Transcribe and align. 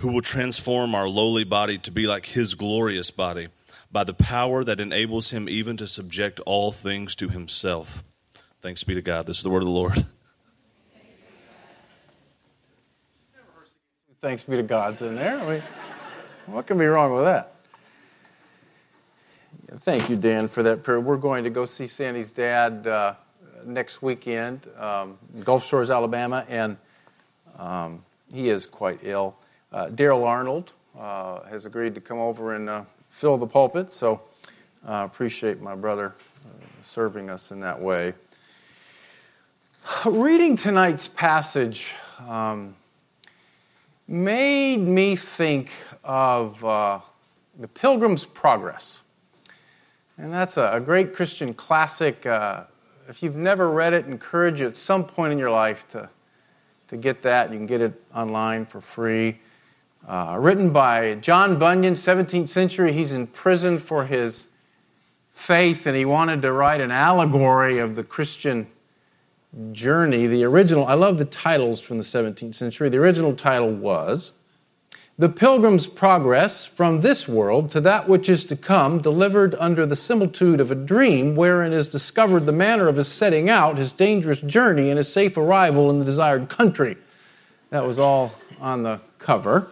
who 0.00 0.08
will 0.08 0.22
transform 0.22 0.94
our 0.94 1.08
lowly 1.08 1.44
body 1.44 1.76
to 1.76 1.90
be 1.90 2.06
like 2.06 2.26
his 2.26 2.54
glorious 2.54 3.10
body 3.10 3.48
by 3.92 4.02
the 4.02 4.14
power 4.14 4.64
that 4.64 4.80
enables 4.80 5.30
him 5.30 5.46
even 5.46 5.76
to 5.76 5.86
subject 5.86 6.40
all 6.46 6.72
things 6.72 7.14
to 7.14 7.28
himself. 7.28 8.02
Thanks 8.62 8.82
be 8.82 8.94
to 8.94 9.02
God. 9.02 9.26
This 9.26 9.36
is 9.36 9.42
the 9.42 9.50
word 9.50 9.62
of 9.62 9.66
the 9.66 9.72
Lord. 9.72 10.06
Thanks 14.22 14.44
be 14.44 14.56
to 14.56 14.62
God's 14.62 15.02
in 15.02 15.16
there. 15.16 15.62
What 16.46 16.66
can 16.66 16.78
be 16.78 16.86
wrong 16.86 17.14
with 17.14 17.24
that? 17.24 17.54
Thank 19.80 20.08
you, 20.08 20.16
Dan, 20.16 20.48
for 20.48 20.62
that 20.62 20.82
prayer. 20.82 21.00
We're 21.00 21.16
going 21.16 21.44
to 21.44 21.50
go 21.50 21.66
see 21.66 21.86
Sandy's 21.86 22.30
dad 22.30 22.86
uh, 22.86 23.14
next 23.66 24.00
weekend, 24.00 24.66
um, 24.78 25.18
Gulf 25.44 25.66
Shores, 25.66 25.90
Alabama, 25.90 26.44
and 26.48 26.78
um, 27.58 28.02
he 28.32 28.48
is 28.48 28.64
quite 28.64 29.00
ill. 29.02 29.36
Uh, 29.72 29.86
Daryl 29.86 30.26
Arnold 30.26 30.72
uh, 30.98 31.42
has 31.44 31.64
agreed 31.64 31.94
to 31.94 32.00
come 32.00 32.18
over 32.18 32.54
and 32.54 32.68
uh, 32.68 32.82
fill 33.10 33.36
the 33.36 33.46
pulpit, 33.46 33.92
so 33.92 34.20
I 34.84 35.04
appreciate 35.04 35.60
my 35.60 35.76
brother 35.76 36.14
uh, 36.44 36.48
serving 36.82 37.30
us 37.30 37.52
in 37.52 37.60
that 37.60 37.80
way. 37.80 38.14
Reading 40.04 40.56
tonight's 40.56 41.06
passage 41.06 41.92
um, 42.28 42.74
made 44.08 44.78
me 44.78 45.14
think 45.14 45.70
of 46.02 46.64
uh, 46.64 46.98
the 47.60 47.68
Pilgrim's 47.68 48.24
Progress. 48.24 49.02
And 50.18 50.32
that's 50.32 50.56
a, 50.56 50.72
a 50.72 50.80
great 50.80 51.14
Christian 51.14 51.54
classic. 51.54 52.26
Uh, 52.26 52.64
if 53.08 53.22
you've 53.22 53.36
never 53.36 53.70
read 53.70 53.92
it, 53.92 54.06
encourage 54.06 54.60
you 54.60 54.66
at 54.66 54.76
some 54.76 55.04
point 55.04 55.32
in 55.32 55.38
your 55.38 55.50
life 55.50 55.86
to, 55.88 56.08
to 56.88 56.96
get 56.96 57.22
that. 57.22 57.50
You 57.52 57.56
can 57.56 57.66
get 57.66 57.80
it 57.80 58.02
online 58.14 58.66
for 58.66 58.80
free. 58.80 59.38
Uh, 60.08 60.36
written 60.40 60.70
by 60.70 61.14
John 61.16 61.58
Bunyan, 61.58 61.94
17th 61.94 62.48
century. 62.48 62.92
He's 62.92 63.12
in 63.12 63.26
prison 63.26 63.78
for 63.78 64.06
his 64.06 64.46
faith, 65.32 65.86
and 65.86 65.96
he 65.96 66.04
wanted 66.04 66.42
to 66.42 66.52
write 66.52 66.80
an 66.80 66.90
allegory 66.90 67.78
of 67.78 67.96
the 67.96 68.02
Christian 68.02 68.66
journey. 69.72 70.26
The 70.26 70.44
original, 70.44 70.86
I 70.86 70.94
love 70.94 71.18
the 71.18 71.24
titles 71.24 71.80
from 71.80 71.98
the 71.98 72.04
17th 72.04 72.54
century. 72.54 72.88
The 72.88 72.98
original 72.98 73.34
title 73.34 73.70
was 73.70 74.32
the 75.18 75.28
Pilgrim's 75.28 75.86
Progress 75.86 76.64
from 76.64 77.02
this 77.02 77.28
world 77.28 77.70
to 77.72 77.80
that 77.82 78.08
which 78.08 78.30
is 78.30 78.46
to 78.46 78.56
come, 78.56 79.02
delivered 79.02 79.54
under 79.58 79.84
the 79.84 79.94
similitude 79.94 80.60
of 80.60 80.70
a 80.70 80.74
dream, 80.74 81.34
wherein 81.34 81.74
is 81.74 81.88
discovered 81.88 82.46
the 82.46 82.52
manner 82.52 82.88
of 82.88 82.96
his 82.96 83.08
setting 83.08 83.50
out, 83.50 83.76
his 83.76 83.92
dangerous 83.92 84.40
journey, 84.40 84.88
and 84.88 84.96
his 84.96 85.12
safe 85.12 85.36
arrival 85.36 85.90
in 85.90 85.98
the 85.98 86.06
desired 86.06 86.48
country. 86.48 86.96
That 87.68 87.86
was 87.86 87.98
all 87.98 88.32
on 88.60 88.82
the 88.82 89.00
cover. 89.18 89.68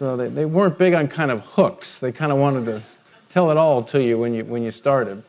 So 0.00 0.16
they, 0.16 0.28
they 0.28 0.46
weren't 0.46 0.78
big 0.78 0.94
on 0.94 1.08
kind 1.08 1.30
of 1.30 1.44
hooks. 1.44 1.98
They 1.98 2.10
kind 2.10 2.32
of 2.32 2.38
wanted 2.38 2.64
to 2.64 2.82
tell 3.28 3.50
it 3.50 3.56
all 3.56 3.82
to 3.82 4.02
you 4.02 4.18
when 4.18 4.32
you, 4.32 4.44
when 4.46 4.62
you 4.62 4.70
started. 4.70 5.22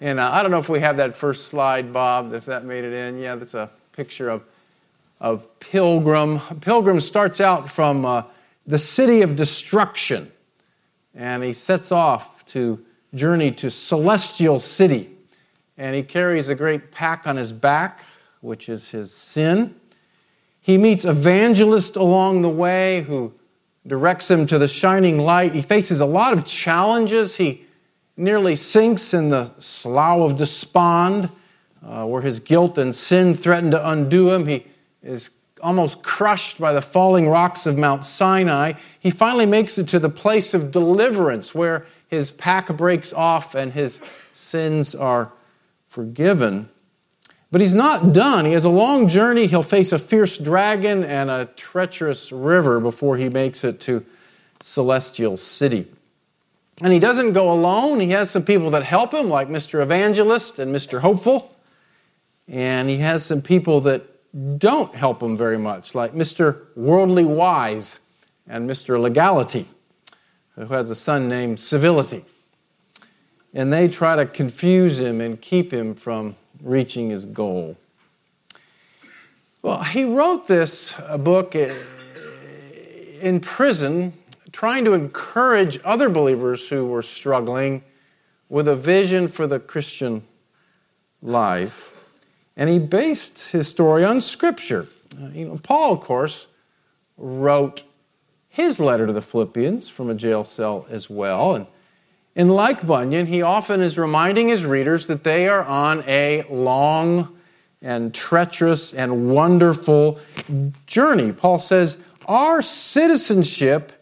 And 0.00 0.18
uh, 0.18 0.28
I 0.32 0.42
don't 0.42 0.50
know 0.50 0.58
if 0.58 0.68
we 0.68 0.80
have 0.80 0.96
that 0.96 1.14
first 1.14 1.46
slide, 1.46 1.92
Bob, 1.92 2.34
if 2.34 2.44
that 2.46 2.64
made 2.64 2.82
it 2.82 2.92
in. 2.92 3.18
Yeah, 3.18 3.36
that's 3.36 3.54
a 3.54 3.70
picture 3.92 4.28
of, 4.28 4.42
of 5.20 5.46
Pilgrim. 5.60 6.40
Pilgrim 6.60 7.00
starts 7.00 7.40
out 7.40 7.70
from. 7.70 8.04
Uh, 8.04 8.24
the 8.66 8.78
city 8.78 9.22
of 9.22 9.36
destruction. 9.36 10.30
And 11.14 11.42
he 11.42 11.52
sets 11.52 11.92
off 11.92 12.44
to 12.46 12.84
journey 13.14 13.52
to 13.52 13.70
celestial 13.70 14.60
city. 14.60 15.10
And 15.76 15.94
he 15.94 16.02
carries 16.02 16.48
a 16.48 16.54
great 16.54 16.90
pack 16.90 17.26
on 17.26 17.36
his 17.36 17.52
back, 17.52 18.00
which 18.40 18.68
is 18.68 18.90
his 18.90 19.12
sin. 19.12 19.74
He 20.60 20.78
meets 20.78 21.04
evangelist 21.04 21.96
along 21.96 22.42
the 22.42 22.48
way 22.48 23.02
who 23.02 23.34
directs 23.86 24.30
him 24.30 24.46
to 24.46 24.58
the 24.58 24.68
shining 24.68 25.18
light. 25.18 25.54
He 25.54 25.62
faces 25.62 26.00
a 26.00 26.06
lot 26.06 26.32
of 26.32 26.44
challenges. 26.46 27.36
He 27.36 27.64
nearly 28.16 28.56
sinks 28.56 29.14
in 29.14 29.30
the 29.30 29.52
slough 29.58 30.30
of 30.30 30.36
despond, 30.36 31.28
uh, 31.84 32.04
where 32.04 32.22
his 32.22 32.38
guilt 32.38 32.78
and 32.78 32.94
sin 32.94 33.34
threaten 33.34 33.70
to 33.72 33.88
undo 33.90 34.30
him. 34.30 34.46
He 34.46 34.66
is 35.02 35.30
almost 35.62 36.02
crushed 36.02 36.60
by 36.60 36.72
the 36.72 36.82
falling 36.82 37.28
rocks 37.28 37.66
of 37.66 37.78
Mount 37.78 38.04
Sinai, 38.04 38.72
he 38.98 39.10
finally 39.10 39.46
makes 39.46 39.78
it 39.78 39.88
to 39.88 39.98
the 39.98 40.10
place 40.10 40.54
of 40.54 40.72
deliverance 40.72 41.54
where 41.54 41.86
his 42.08 42.30
pack 42.30 42.68
breaks 42.76 43.12
off 43.12 43.54
and 43.54 43.72
his 43.72 44.00
sins 44.34 44.94
are 44.94 45.30
forgiven. 45.88 46.68
But 47.52 47.60
he's 47.60 47.74
not 47.74 48.14
done. 48.14 48.46
He 48.46 48.52
has 48.52 48.64
a 48.64 48.70
long 48.70 49.08
journey. 49.08 49.46
He'll 49.46 49.62
face 49.62 49.92
a 49.92 49.98
fierce 49.98 50.38
dragon 50.38 51.04
and 51.04 51.30
a 51.30 51.44
treacherous 51.54 52.32
river 52.32 52.80
before 52.80 53.18
he 53.18 53.28
makes 53.28 53.62
it 53.62 53.78
to 53.82 54.04
Celestial 54.60 55.36
City. 55.36 55.86
And 56.80 56.94
he 56.94 56.98
doesn't 56.98 57.34
go 57.34 57.52
alone. 57.52 58.00
He 58.00 58.08
has 58.10 58.30
some 58.30 58.42
people 58.42 58.70
that 58.70 58.84
help 58.84 59.12
him, 59.12 59.28
like 59.28 59.48
Mr. 59.48 59.82
Evangelist 59.82 60.58
and 60.58 60.74
Mr. 60.74 61.00
Hopeful. 61.00 61.54
And 62.48 62.88
he 62.88 62.96
has 62.98 63.22
some 63.22 63.42
people 63.42 63.82
that 63.82 64.02
don't 64.58 64.94
help 64.94 65.22
him 65.22 65.36
very 65.36 65.58
much, 65.58 65.94
like 65.94 66.14
Mr. 66.14 66.74
Worldly 66.74 67.26
Wise 67.26 67.98
and 68.48 68.68
Mr. 68.68 68.98
Legality, 68.98 69.66
who 70.54 70.64
has 70.64 70.88
a 70.88 70.94
son 70.94 71.28
named 71.28 71.60
Civility. 71.60 72.24
And 73.52 73.70
they 73.70 73.88
try 73.88 74.16
to 74.16 74.24
confuse 74.24 74.98
him 74.98 75.20
and 75.20 75.38
keep 75.38 75.70
him 75.70 75.94
from 75.94 76.34
reaching 76.62 77.10
his 77.10 77.26
goal. 77.26 77.76
Well, 79.62 79.82
he 79.82 80.04
wrote 80.04 80.48
this 80.48 80.98
uh, 80.98 81.18
book 81.18 81.54
uh, 81.54 81.72
in 83.20 83.40
prison, 83.40 84.12
trying 84.50 84.84
to 84.84 84.92
encourage 84.92 85.78
other 85.84 86.08
believers 86.08 86.68
who 86.68 86.86
were 86.86 87.02
struggling 87.02 87.82
with 88.48 88.68
a 88.68 88.76
vision 88.76 89.28
for 89.28 89.46
the 89.46 89.60
Christian 89.60 90.22
life. 91.22 91.92
And 92.56 92.68
he 92.68 92.78
based 92.78 93.50
his 93.50 93.68
story 93.68 94.04
on 94.04 94.20
Scripture. 94.20 94.88
Uh, 95.20 95.28
you 95.28 95.46
know, 95.46 95.58
Paul, 95.62 95.92
of 95.92 96.00
course, 96.00 96.46
wrote 97.16 97.82
his 98.48 98.78
letter 98.78 99.06
to 99.06 99.12
the 99.12 99.22
Philippians 99.22 99.88
from 99.88 100.10
a 100.10 100.14
jail 100.14 100.44
cell 100.44 100.86
as 100.90 101.08
well. 101.08 101.54
And, 101.54 101.66
and 102.34 102.54
like 102.54 102.86
Bunyan, 102.86 103.26
he 103.26 103.42
often 103.42 103.80
is 103.82 103.98
reminding 103.98 104.48
his 104.48 104.64
readers 104.64 105.06
that 105.08 105.24
they 105.24 105.48
are 105.48 105.64
on 105.64 106.02
a 106.06 106.44
long 106.48 107.36
and 107.82 108.14
treacherous 108.14 108.94
and 108.94 109.30
wonderful 109.30 110.18
journey. 110.86 111.32
Paul 111.32 111.58
says, 111.58 111.98
Our 112.26 112.62
citizenship 112.62 113.92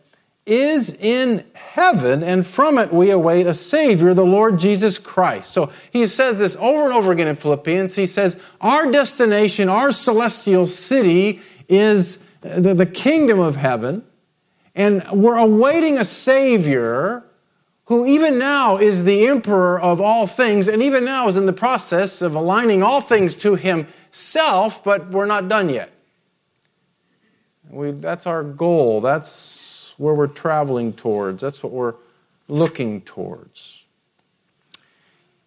is 0.46 0.94
in 0.94 1.44
heaven, 1.54 2.22
and 2.22 2.46
from 2.46 2.78
it 2.78 2.93
we 2.93 3.10
await 3.10 3.46
a 3.46 3.54
Savior, 3.54 4.14
the 4.14 4.25
Lord 4.25 4.60
Jesus 4.60 4.99
Christ. 4.99 5.52
So 5.52 5.72
he 5.93 6.06
says 6.06 6.38
this 6.38 6.56
over 6.56 6.84
and 6.84 6.93
over 6.93 7.10
again 7.10 7.28
in 7.28 7.37
Philippians. 7.37 7.96
He 7.96 8.06
says, 8.06 8.40
Our 8.60 8.93
destination, 8.93 9.69
our 9.69 9.90
celestial 9.90 10.66
city 10.66 11.40
is 11.69 12.19
the, 12.43 12.87
kingdom 12.87 13.38
of 13.38 13.56
heaven, 13.56 14.04
and 14.75 15.04
we're 15.12 15.37
awaiting 15.37 15.99
a 15.99 16.04
Savior 16.04 17.25
who 17.90 18.06
even 18.06 18.38
now 18.38 18.76
is 18.76 19.02
the 19.02 19.26
emperor 19.26 19.81
of 19.81 20.00
all 20.00 20.25
things, 20.25 20.69
and 20.69 20.81
even 20.81 21.04
now 21.04 21.26
is 21.26 21.37
in 21.37 21.44
the 21.44 21.52
process 21.52 22.22
of 22.22 22.37
aligning 22.37 22.84
all 22.84 23.00
things 23.00 23.34
to 23.34 23.56
himself, 23.56 24.84
but 24.84 25.10
we're 25.10 25.26
not 25.26 25.48
done 25.48 25.69
yet. 25.69 25.90
We, 27.69 27.90
that's 27.90 28.28
our 28.28 28.44
goal. 28.44 29.00
That's 29.00 29.92
where 29.96 30.14
we're 30.14 30.28
traveling 30.28 30.92
towards. 30.92 31.42
That's 31.42 31.64
what 31.64 31.72
we're 31.72 31.94
looking 32.46 33.00
towards. 33.00 33.82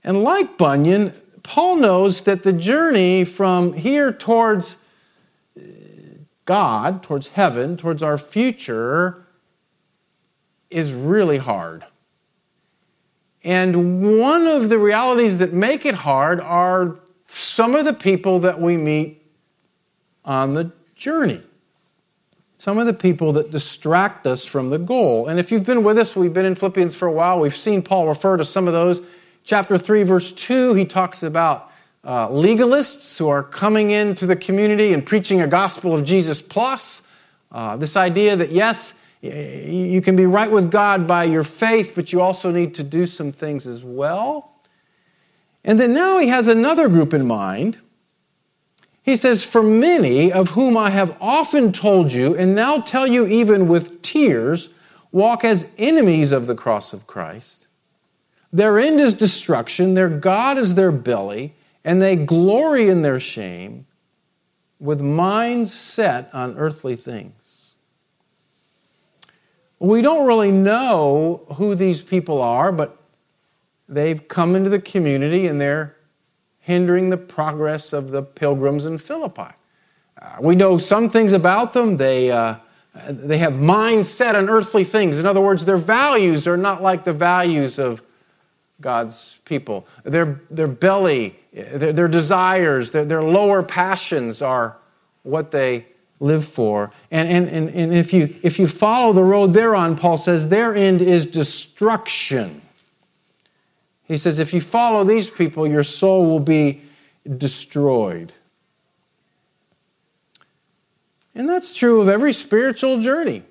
And 0.03 0.21
like 0.21 0.57
Bunyan, 0.57 1.13
Paul 1.43 1.77
knows 1.77 2.19
that 2.23 2.43
the 2.43 2.51
journey 2.51 3.23
from 3.23 3.71
here 3.71 4.11
towards 4.11 4.75
uh, 5.57 5.61
God, 6.43 7.03
towards 7.03 7.29
heaven, 7.29 7.77
towards 7.77 8.03
our 8.03 8.17
future, 8.17 9.25
is 10.69 10.91
really 10.91 11.37
hard. 11.37 11.85
And 13.43 14.19
one 14.19 14.47
of 14.47 14.69
the 14.69 14.77
realities 14.77 15.39
that 15.39 15.51
make 15.51 15.85
it 15.85 15.95
hard 15.95 16.39
are 16.39 16.97
some 17.27 17.75
of 17.75 17.83
the 17.85 17.93
people 17.93 18.39
that 18.39 18.61
we 18.61 18.77
meet 18.77 19.21
on 20.23 20.53
the 20.53 20.71
journey. 20.95 21.41
some 22.57 22.77
of 22.77 22.85
the 22.85 22.93
people 22.93 23.33
that 23.33 23.51
distract 23.51 24.25
us 24.25 24.45
from 24.45 24.69
the 24.69 24.77
goal. 24.77 25.27
And 25.27 25.37
if 25.37 25.51
you've 25.51 25.65
been 25.65 25.83
with 25.83 25.97
us, 25.97 26.15
we've 26.15 26.33
been 26.33 26.45
in 26.45 26.55
Philippians 26.55 26.95
for 26.95 27.09
a 27.09 27.11
while, 27.11 27.37
we've 27.37 27.57
seen 27.57 27.81
Paul 27.81 28.07
refer 28.07 28.37
to 28.37 28.45
some 28.45 28.67
of 28.67 28.73
those. 28.73 29.01
Chapter 29.43 29.77
3, 29.77 30.03
verse 30.03 30.31
2, 30.31 30.73
he 30.73 30.85
talks 30.85 31.23
about 31.23 31.69
uh, 32.05 32.29
legalists 32.29 33.19
who 33.19 33.27
are 33.27 33.43
coming 33.43 33.89
into 33.89 34.25
the 34.25 34.37
community 34.37 34.93
and 34.93 35.05
preaching 35.05 35.41
a 35.41 35.47
gospel 35.47 35.93
of 35.93 36.05
Jesus 36.05 36.41
plus. 36.41 37.01
Uh, 37.51 37.75
this 37.75 37.97
idea 37.97 38.37
that, 38.37 38.51
yes, 38.51 38.93
you 39.23 40.01
can 40.01 40.17
be 40.17 40.25
right 40.25 40.51
with 40.51 40.69
God 40.69 41.07
by 41.07 41.23
your 41.23 41.45
faith, 41.45 41.93
but 41.95 42.11
you 42.11 42.19
also 42.19 42.51
need 42.51 42.75
to 42.75 42.83
do 42.83 43.05
some 43.05 43.31
things 43.31 43.65
as 43.65 43.83
well. 43.83 44.51
And 45.63 45.79
then 45.79 45.93
now 45.93 46.17
he 46.17 46.27
has 46.27 46.49
another 46.49 46.89
group 46.89 47.13
in 47.13 47.25
mind. 47.25 47.77
He 49.01 49.15
says, 49.15 49.43
For 49.43 49.63
many 49.63 50.31
of 50.31 50.51
whom 50.51 50.75
I 50.75 50.89
have 50.89 51.15
often 51.21 51.71
told 51.71 52.11
you, 52.11 52.35
and 52.35 52.53
now 52.53 52.81
tell 52.81 53.07
you 53.07 53.25
even 53.25 53.69
with 53.69 54.01
tears, 54.01 54.69
walk 55.13 55.45
as 55.45 55.67
enemies 55.77 56.33
of 56.33 56.47
the 56.47 56.55
cross 56.55 56.91
of 56.91 57.07
Christ. 57.07 57.67
Their 58.51 58.77
end 58.77 58.99
is 58.99 59.13
destruction, 59.13 59.93
their 59.93 60.09
God 60.09 60.57
is 60.57 60.75
their 60.75 60.91
belly, 60.91 61.53
and 61.85 62.01
they 62.01 62.17
glory 62.17 62.89
in 62.89 63.03
their 63.03 63.19
shame 63.21 63.85
with 64.79 64.99
minds 64.99 65.73
set 65.73 66.29
on 66.33 66.57
earthly 66.57 66.97
things. 66.97 67.42
We 69.83 70.01
don't 70.01 70.25
really 70.25 70.49
know 70.49 71.41
who 71.55 71.75
these 71.75 72.01
people 72.01 72.41
are, 72.41 72.71
but 72.71 72.97
they've 73.89 74.25
come 74.29 74.55
into 74.55 74.69
the 74.69 74.79
community 74.79 75.45
and 75.45 75.59
they're 75.59 75.97
hindering 76.61 77.09
the 77.09 77.17
progress 77.17 77.91
of 77.91 78.11
the 78.11 78.23
pilgrims 78.23 78.85
in 78.85 78.97
Philippi. 78.97 79.53
Uh, 80.21 80.37
we 80.39 80.55
know 80.55 80.77
some 80.77 81.09
things 81.09 81.33
about 81.33 81.73
them. 81.73 81.97
They, 81.97 82.31
uh, 82.31 82.55
they 83.09 83.39
have 83.39 83.59
minds 83.59 84.09
set 84.09 84.37
on 84.37 84.49
earthly 84.49 84.85
things. 84.85 85.17
In 85.17 85.25
other 85.25 85.41
words, 85.41 85.65
their 85.65 85.75
values 85.75 86.47
are 86.47 86.55
not 86.55 86.81
like 86.81 87.03
the 87.03 87.11
values 87.11 87.77
of 87.77 88.01
God's 88.79 89.37
people. 89.43 89.85
Their, 90.05 90.39
their 90.49 90.67
belly, 90.67 91.37
their, 91.51 91.91
their 91.91 92.07
desires, 92.07 92.91
their, 92.91 93.03
their 93.03 93.21
lower 93.21 93.61
passions 93.61 94.41
are 94.41 94.77
what 95.23 95.51
they 95.51 95.87
live 96.23 96.47
for. 96.47 96.91
And, 97.11 97.27
and, 97.27 97.49
and, 97.49 97.69
and 97.69 97.93
if, 97.93 98.13
you, 98.13 98.33
if 98.41 98.57
you 98.57 98.67
follow 98.67 99.11
the 99.13 99.23
road 99.23 99.53
they're 99.53 99.75
on, 99.75 99.97
Paul 99.97 100.17
says, 100.17 100.47
their 100.47 100.73
end 100.73 101.01
is 101.01 101.25
destruction. 101.25 102.61
He 104.05 104.17
says, 104.17 104.39
if 104.39 104.53
you 104.53 104.61
follow 104.61 105.03
these 105.03 105.29
people, 105.29 105.67
your 105.67 105.83
soul 105.83 106.25
will 106.25 106.39
be 106.39 106.81
destroyed. 107.37 108.31
And 111.35 111.49
that's 111.49 111.73
true 111.73 112.01
of 112.01 112.07
every 112.07 112.31
spiritual 112.31 113.01
journey. 113.01 113.43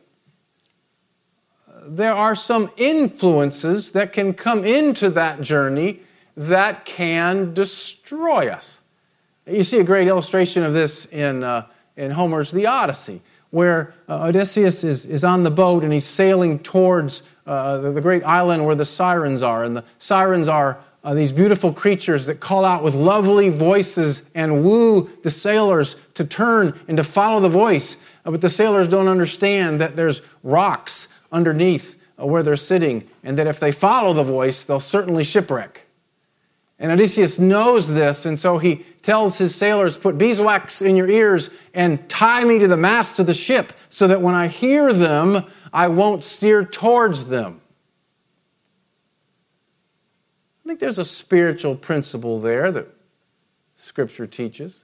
There 1.85 2.15
are 2.15 2.37
some 2.37 2.71
influences 2.77 3.91
that 3.91 4.13
can 4.13 4.35
come 4.35 4.65
into 4.65 5.11
that 5.11 5.41
journey 5.41 6.01
that 6.37 6.85
can 6.85 7.53
destroy 7.53 8.49
us. 8.49 8.79
You 9.47 9.65
see 9.65 9.81
a 9.81 9.85
great 9.85 10.07
illustration 10.07 10.63
of 10.63 10.73
this 10.73 11.07
in 11.07 11.43
uh, 11.43 11.67
in 12.03 12.11
Homer's 12.11 12.51
The 12.51 12.67
Odyssey, 12.67 13.21
where 13.51 13.95
uh, 14.09 14.25
Odysseus 14.27 14.83
is, 14.83 15.05
is 15.05 15.25
on 15.25 15.43
the 15.43 15.51
boat 15.51 15.85
and 15.85 15.93
he's 15.93 16.05
sailing 16.05 16.59
towards 16.59 17.23
uh, 17.47 17.79
the, 17.79 17.93
the, 17.93 18.01
great 18.01 18.25
island 18.25 18.67
where 18.67 18.75
the 18.75 18.85
sirens 18.85 19.43
are. 19.43 19.65
And 19.65 19.77
the 19.77 19.85
sirens 19.99 20.49
are 20.49 20.81
uh, 21.05 21.15
these 21.15 21.33
beautiful 21.33 21.73
creatures 21.73 22.27
that 22.27 22.41
call 22.41 22.65
out 22.65 22.83
with 22.83 22.95
lovely 22.95 23.49
voices 23.51 24.29
and 24.35 24.65
woo 24.65 25.11
the 25.23 25.31
sailors 25.31 25.97
to 26.15 26.25
turn 26.25 26.79
and 26.89 26.97
to 26.97 27.05
follow 27.05 27.41
the 27.41 27.49
voice. 27.49 27.99
Uh, 28.25 28.33
but 28.33 28.41
the 28.41 28.51
sailors 28.51 28.89
don't 28.89 29.09
understand 29.09 29.81
that 29.81 29.97
there's 29.97 30.23
rocks 30.43 31.09
underneath 31.31 31.99
uh, 32.21 32.27
where 32.27 32.43
they're 32.43 32.57
sitting, 32.57 33.09
and 33.25 33.39
that 33.39 33.47
if 33.47 33.59
they 33.59 33.73
follow 33.73 34.13
the 34.13 34.23
voice, 34.23 34.65
they'll 34.65 34.81
certainly 34.81 35.25
shipwreck. 35.25 35.81
And 36.82 36.90
Odysseus 36.90 37.38
knows 37.38 37.87
this, 37.87 38.26
and 38.26 38.37
so 38.37 38.58
he 38.58 38.84
tells 39.02 39.38
his 39.38 39.55
sailors, 39.55 39.96
Put 39.96 40.19
beeswax 40.19 40.82
in 40.82 40.96
your 40.96 41.08
ears 41.08 41.49
and 41.73 42.08
tie 42.08 42.43
me 42.43 42.58
to 42.58 42.67
the 42.67 42.76
mast 42.76 43.20
of 43.20 43.26
the 43.26 43.34
ship 43.34 43.73
so 43.88 44.08
that 44.08 44.20
when 44.20 44.34
I 44.34 44.49
hear 44.49 44.93
them, 44.93 45.44
I 45.73 45.87
won't 45.87 46.25
steer 46.25 46.64
towards 46.64 47.26
them. 47.26 47.61
I 50.64 50.69
think 50.69 50.81
there's 50.81 50.99
a 50.99 51.05
spiritual 51.05 51.76
principle 51.76 52.40
there 52.40 52.73
that 52.73 52.88
Scripture 53.76 54.26
teaches. 54.26 54.82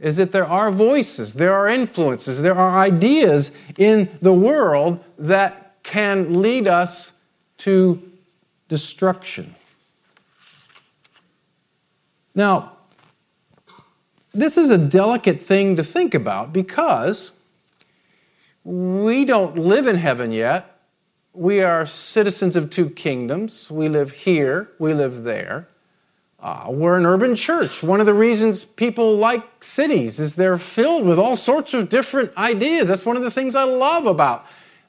Is 0.00 0.16
that 0.16 0.32
there 0.32 0.46
are 0.46 0.72
voices, 0.72 1.34
there 1.34 1.54
are 1.54 1.68
influences, 1.68 2.42
there 2.42 2.56
are 2.56 2.80
ideas 2.80 3.52
in 3.78 4.10
the 4.20 4.32
world 4.32 5.04
that 5.16 5.76
can 5.84 6.42
lead 6.42 6.66
us 6.66 7.12
to 7.58 8.02
destruction. 8.68 9.54
Now, 12.36 12.72
this 14.34 14.58
is 14.58 14.70
a 14.70 14.76
delicate 14.76 15.42
thing 15.42 15.76
to 15.76 15.82
think 15.82 16.14
about 16.14 16.52
because 16.52 17.32
we 18.62 19.24
don't 19.24 19.56
live 19.56 19.86
in 19.86 19.96
heaven 19.96 20.32
yet. 20.32 20.78
We 21.32 21.62
are 21.62 21.86
citizens 21.86 22.54
of 22.54 22.68
two 22.68 22.90
kingdoms. 22.90 23.70
We 23.70 23.88
live 23.88 24.10
here, 24.10 24.70
we 24.78 24.92
live 24.92 25.24
there. 25.24 25.68
Uh, 26.38 26.66
we're 26.68 26.98
an 26.98 27.06
urban 27.06 27.34
church. 27.36 27.82
One 27.82 28.00
of 28.00 28.06
the 28.06 28.12
reasons 28.12 28.64
people 28.64 29.16
like 29.16 29.64
cities 29.64 30.20
is 30.20 30.34
they're 30.34 30.58
filled 30.58 31.06
with 31.06 31.18
all 31.18 31.36
sorts 31.36 31.72
of 31.72 31.88
different 31.88 32.36
ideas. 32.36 32.88
That's 32.88 33.06
one 33.06 33.16
of 33.16 33.22
the 33.22 33.30
things 33.30 33.54
I 33.54 33.64
love 33.64 34.06
about 34.06 34.46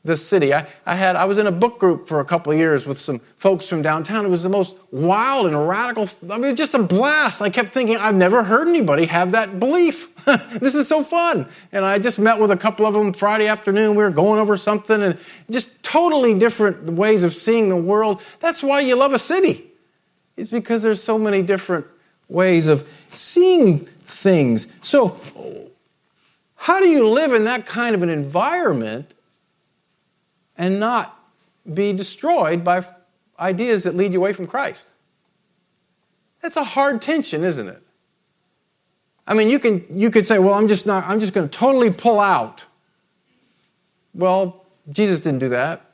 this 0.08 0.26
city. 0.26 0.54
I, 0.54 0.66
I, 0.86 0.96
had, 0.96 1.16
I 1.16 1.26
was 1.26 1.38
in 1.38 1.46
a 1.46 1.52
book 1.52 1.78
group 1.78 2.08
for 2.08 2.20
a 2.22 2.26
couple 2.26 2.52
of 2.52 2.58
years 2.58 2.88
with 2.88 3.00
some 3.00 3.20
folks 3.38 3.68
from 3.68 3.82
downtown. 3.84 4.26
It 4.26 4.30
was 4.30 4.42
the 4.42 4.50
most 4.50 4.76
wild 4.90 5.46
and 5.46 5.68
radical, 5.68 6.10
I 6.32 6.38
mean, 6.38 6.56
just 6.56 6.74
a 6.74 6.82
blast. 6.82 7.42
I 7.42 7.50
kept 7.50 7.70
thinking, 7.70 7.98
I've 7.98 8.16
never 8.16 8.44
heard 8.44 8.68
anybody 8.68 9.06
have 9.06 9.34
that 9.34 9.60
belief. 9.60 10.16
this 10.26 10.74
is 10.74 10.88
so 10.88 11.04
fun. 11.04 11.46
And 11.72 11.86
I 11.86 12.00
just 12.00 12.18
met 12.18 12.40
with 12.40 12.50
a 12.50 12.58
couple 12.58 12.86
of 12.86 12.94
them 12.94 13.14
Friday 13.14 13.48
afternoon. 13.48 13.92
We 13.92 14.04
were 14.04 14.10
going 14.10 14.40
over 14.40 14.58
something 14.58 15.04
and 15.04 15.20
just 15.52 15.84
totally 15.84 16.34
different 16.34 16.86
ways 16.94 17.24
of 17.24 17.34
seeing 17.34 17.70
the 17.70 17.76
world. 17.76 18.24
That's 18.40 18.64
why 18.64 18.80
you 18.80 18.96
love 18.96 19.14
a 19.14 19.20
city. 19.20 19.70
It's 20.38 20.50
because 20.50 20.84
there's 20.84 21.04
so 21.04 21.20
many 21.20 21.42
different 21.42 21.86
ways 22.30 22.68
of 22.68 22.88
seeing 23.12 23.80
things. 24.08 24.72
So, 24.82 25.20
how 26.56 26.80
do 26.80 26.88
you 26.88 27.08
live 27.08 27.34
in 27.34 27.44
that 27.46 27.66
kind 27.66 27.96
of 27.96 28.04
an 28.04 28.10
environment 28.10 29.14
and 30.58 30.80
not 30.80 31.18
be 31.72 31.94
destroyed 31.94 32.64
by 32.64 32.86
ideas 33.40 33.84
that 33.84 33.96
lead 33.96 34.14
you 34.14 34.20
away 34.20 34.34
from 34.34 34.48
Christ. 34.48 34.86
That's 36.42 36.58
a 36.58 36.64
hard 36.64 37.02
tension, 37.02 37.44
isn't 37.44 37.68
it? 37.68 37.82
I 39.28 39.34
mean, 39.34 39.50
you 39.50 39.60
can 39.60 39.86
you 39.94 40.10
could 40.10 40.26
say, 40.26 40.40
"Well, 40.40 40.54
I'm 40.54 40.68
just 40.68 40.86
not 40.86 41.06
I'm 41.06 41.20
just 41.20 41.34
going 41.34 41.48
to 41.48 41.58
totally 41.58 41.92
pull 41.92 42.20
out." 42.20 42.66
Well, 44.14 44.66
Jesus 44.90 45.22
didn't 45.22 45.40
do 45.40 45.50
that. 45.50 45.86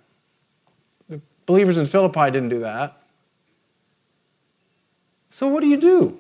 The 1.10 1.20
believers 1.46 1.77
in 1.77 1.86
Philippi 1.86 2.32
didn't 2.32 2.50
do 2.50 2.60
that. 2.60 3.01
So 5.29 5.48
what 5.48 5.62
do 5.62 5.67
you 5.67 5.77
do? 5.77 6.20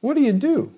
What 0.00 0.14
do 0.14 0.22
you 0.22 0.32
do? 0.32 0.72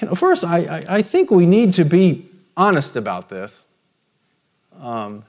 You 0.00 0.08
know, 0.08 0.14
first, 0.14 0.44
I, 0.44 0.58
I, 0.58 0.84
I 0.96 1.02
think 1.02 1.30
we 1.30 1.46
need 1.46 1.72
to 1.74 1.84
be 1.84 2.28
honest 2.54 2.96
about 2.96 3.30
this. 3.30 3.64
Um, 4.78 5.24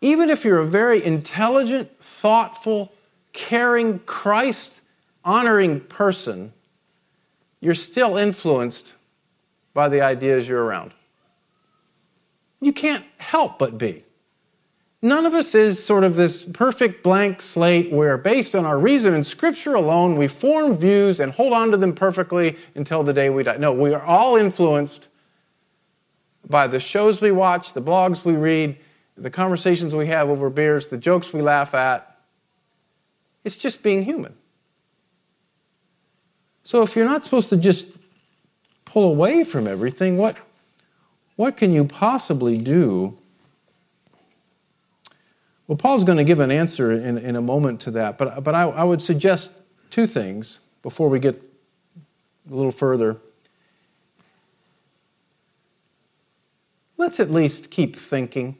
even 0.00 0.30
if 0.30 0.44
you're 0.44 0.60
a 0.60 0.66
very 0.66 1.04
intelligent, 1.04 1.90
thoughtful, 2.00 2.92
caring, 3.32 3.98
Christ 4.00 4.80
honoring 5.24 5.80
person, 5.80 6.52
you're 7.60 7.74
still 7.74 8.16
influenced 8.16 8.94
by 9.74 9.88
the 9.88 10.00
ideas 10.00 10.48
you're 10.48 10.64
around. 10.64 10.92
You 12.60 12.72
can't 12.72 13.04
help 13.18 13.58
but 13.58 13.78
be. 13.78 14.04
None 15.00 15.26
of 15.26 15.34
us 15.34 15.54
is 15.54 15.84
sort 15.84 16.02
of 16.02 16.16
this 16.16 16.42
perfect 16.42 17.04
blank 17.04 17.40
slate 17.40 17.92
where, 17.92 18.18
based 18.18 18.56
on 18.56 18.64
our 18.66 18.78
reason 18.78 19.14
and 19.14 19.24
scripture 19.24 19.74
alone, 19.74 20.16
we 20.16 20.26
form 20.26 20.74
views 20.74 21.20
and 21.20 21.32
hold 21.32 21.52
on 21.52 21.70
to 21.70 21.76
them 21.76 21.94
perfectly 21.94 22.56
until 22.74 23.04
the 23.04 23.12
day 23.12 23.30
we 23.30 23.44
die. 23.44 23.58
No, 23.58 23.72
we 23.72 23.94
are 23.94 24.02
all 24.02 24.36
influenced 24.36 25.07
by 26.48 26.66
the 26.66 26.80
shows 26.80 27.20
we 27.20 27.30
watch, 27.30 27.72
the 27.72 27.82
blogs 27.82 28.24
we 28.24 28.34
read, 28.34 28.76
the 29.16 29.30
conversations 29.30 29.94
we 29.94 30.06
have 30.06 30.30
over 30.30 30.48
beers, 30.48 30.86
the 30.86 30.96
jokes 30.96 31.32
we 31.32 31.42
laugh 31.42 31.74
at. 31.74 32.18
It's 33.44 33.56
just 33.56 33.82
being 33.82 34.02
human. 34.02 34.34
So 36.64 36.82
if 36.82 36.96
you're 36.96 37.06
not 37.06 37.24
supposed 37.24 37.48
to 37.50 37.56
just 37.56 37.86
pull 38.84 39.10
away 39.10 39.44
from 39.44 39.66
everything, 39.66 40.18
what, 40.18 40.36
what 41.36 41.56
can 41.56 41.72
you 41.72 41.84
possibly 41.84 42.56
do? 42.56 43.16
Well, 45.66 45.76
Paul's 45.76 46.04
going 46.04 46.18
to 46.18 46.24
give 46.24 46.40
an 46.40 46.50
answer 46.50 46.92
in, 46.92 47.18
in 47.18 47.36
a 47.36 47.42
moment 47.42 47.80
to 47.82 47.90
that, 47.92 48.16
but, 48.16 48.42
but 48.42 48.54
I, 48.54 48.62
I 48.62 48.84
would 48.84 49.02
suggest 49.02 49.52
two 49.90 50.06
things 50.06 50.60
before 50.82 51.08
we 51.08 51.18
get 51.18 51.40
a 52.50 52.54
little 52.54 52.72
further. 52.72 53.18
Let's 56.98 57.18
at 57.20 57.30
least 57.30 57.70
keep 57.70 57.96
thinking. 57.96 58.58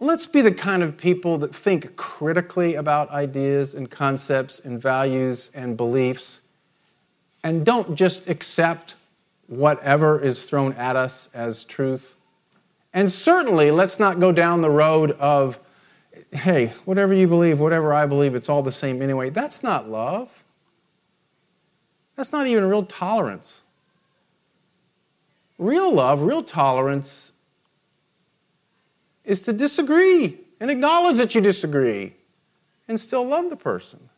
Let's 0.00 0.26
be 0.26 0.42
the 0.42 0.54
kind 0.54 0.82
of 0.82 0.96
people 0.96 1.38
that 1.38 1.54
think 1.54 1.96
critically 1.96 2.76
about 2.76 3.10
ideas 3.10 3.74
and 3.74 3.90
concepts 3.90 4.60
and 4.60 4.80
values 4.80 5.50
and 5.54 5.76
beliefs 5.76 6.40
and 7.44 7.64
don't 7.64 7.94
just 7.94 8.28
accept 8.28 8.94
whatever 9.46 10.20
is 10.20 10.44
thrown 10.44 10.72
at 10.74 10.96
us 10.96 11.28
as 11.34 11.64
truth. 11.64 12.16
And 12.92 13.10
certainly, 13.10 13.70
let's 13.70 13.98
not 13.98 14.20
go 14.20 14.32
down 14.32 14.60
the 14.60 14.70
road 14.70 15.12
of, 15.12 15.58
hey, 16.32 16.72
whatever 16.84 17.14
you 17.14 17.26
believe, 17.28 17.58
whatever 17.58 17.92
I 17.92 18.06
believe, 18.06 18.34
it's 18.34 18.48
all 18.48 18.62
the 18.62 18.72
same 18.72 19.02
anyway. 19.02 19.30
That's 19.30 19.62
not 19.62 19.88
love. 19.88 20.30
That's 22.16 22.32
not 22.32 22.46
even 22.46 22.68
real 22.68 22.84
tolerance. 22.84 23.62
Real 25.58 25.92
love, 25.92 26.22
real 26.22 26.42
tolerance 26.42 27.32
is 29.24 29.40
to 29.42 29.52
disagree 29.52 30.38
and 30.60 30.70
acknowledge 30.70 31.18
that 31.18 31.34
you 31.34 31.40
disagree 31.40 32.14
and 32.86 32.98
still 32.98 33.26
love 33.26 33.50
the 33.50 33.56
person. 33.56 34.08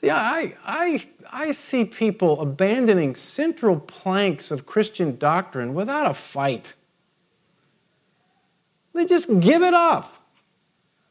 See, 0.00 0.10
I, 0.10 0.54
I, 0.64 1.06
I 1.30 1.52
see 1.52 1.84
people 1.84 2.40
abandoning 2.40 3.14
central 3.14 3.78
planks 3.78 4.50
of 4.50 4.64
Christian 4.64 5.18
doctrine 5.18 5.74
without 5.74 6.10
a 6.10 6.14
fight. 6.14 6.72
They 8.94 9.04
just 9.04 9.40
give 9.40 9.62
it 9.62 9.74
up 9.74 10.14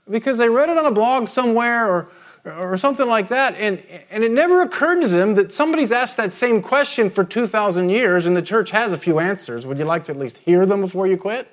because 0.09 0.39
they 0.39 0.49
read 0.49 0.69
it 0.69 0.77
on 0.77 0.87
a 0.87 0.91
blog 0.91 1.27
somewhere 1.27 1.87
or, 1.87 2.11
or 2.51 2.77
something 2.77 3.07
like 3.07 3.29
that, 3.29 3.55
and, 3.55 3.83
and 4.09 4.23
it 4.23 4.31
never 4.31 4.61
occurred 4.61 5.01
to 5.01 5.07
them 5.07 5.35
that 5.35 5.53
somebody's 5.53 5.91
asked 5.91 6.17
that 6.17 6.33
same 6.33 6.61
question 6.61 7.09
for 7.09 7.23
2,000 7.23 7.89
years 7.89 8.25
and 8.25 8.35
the 8.35 8.41
church 8.41 8.71
has 8.71 8.93
a 8.93 8.97
few 8.97 9.19
answers. 9.19 9.65
Would 9.65 9.77
you 9.77 9.85
like 9.85 10.05
to 10.05 10.11
at 10.11 10.17
least 10.17 10.39
hear 10.39 10.65
them 10.65 10.81
before 10.81 11.07
you 11.07 11.17
quit? 11.17 11.47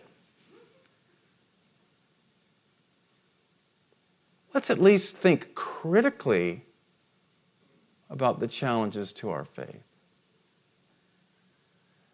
let's 4.56 4.70
at 4.70 4.80
least 4.80 5.18
think 5.18 5.54
critically 5.54 6.62
about 8.08 8.40
the 8.40 8.48
challenges 8.48 9.12
to 9.12 9.28
our 9.28 9.44
faith. 9.44 9.84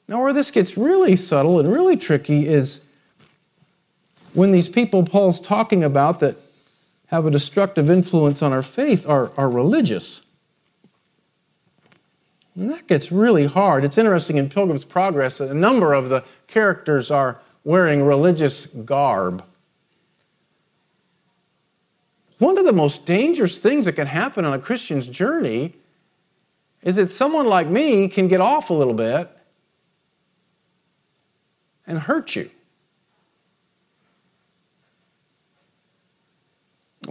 Now, 0.09 0.21
where 0.21 0.33
this 0.33 0.51
gets 0.51 0.77
really 0.77 1.15
subtle 1.15 1.61
and 1.61 1.73
really 1.73 1.97
tricky 1.97 2.49
is 2.49 2.89
when 4.35 4.51
these 4.51 4.69
people 4.69 5.05
Paul's 5.05 5.41
talking 5.41 5.85
about 5.85 6.19
that 6.19 6.37
have 7.13 7.27
a 7.27 7.31
destructive 7.31 7.91
influence 7.91 8.41
on 8.43 8.55
our 8.55 8.63
faith 8.63 9.07
are, 9.07 9.31
are 9.37 9.51
religious. 9.51 10.23
And 12.57 12.71
that 12.71 12.87
gets 12.87 13.13
really 13.13 13.45
hard. 13.45 13.85
It's 13.85 13.99
interesting 13.99 14.39
in 14.39 14.49
Pilgrim's 14.49 14.85
Progress, 14.85 15.39
that 15.39 15.51
a 15.51 15.55
number 15.55 15.93
of 15.93 16.09
the 16.09 16.25
characters 16.49 17.11
are 17.11 17.39
wearing 17.65 18.03
religious 18.03 18.65
garb. 18.67 19.45
One 22.39 22.57
of 22.57 22.65
the 22.65 22.73
most 22.73 23.05
dangerous 23.05 23.59
things 23.59 23.85
that 23.85 23.93
can 23.93 24.07
happen 24.07 24.47
on 24.47 24.55
a 24.55 24.59
Christian's 24.59 25.07
journey 25.07 25.75
is 26.83 26.97
that 26.97 27.11
someone 27.11 27.47
like 27.47 27.69
me 27.69 28.09
can 28.09 28.27
get 28.27 28.41
off 28.41 28.71
a 28.71 28.75
little 28.75 28.95
bit 28.95 29.31
and 31.87 31.99
hurt 31.99 32.35
you. 32.35 32.51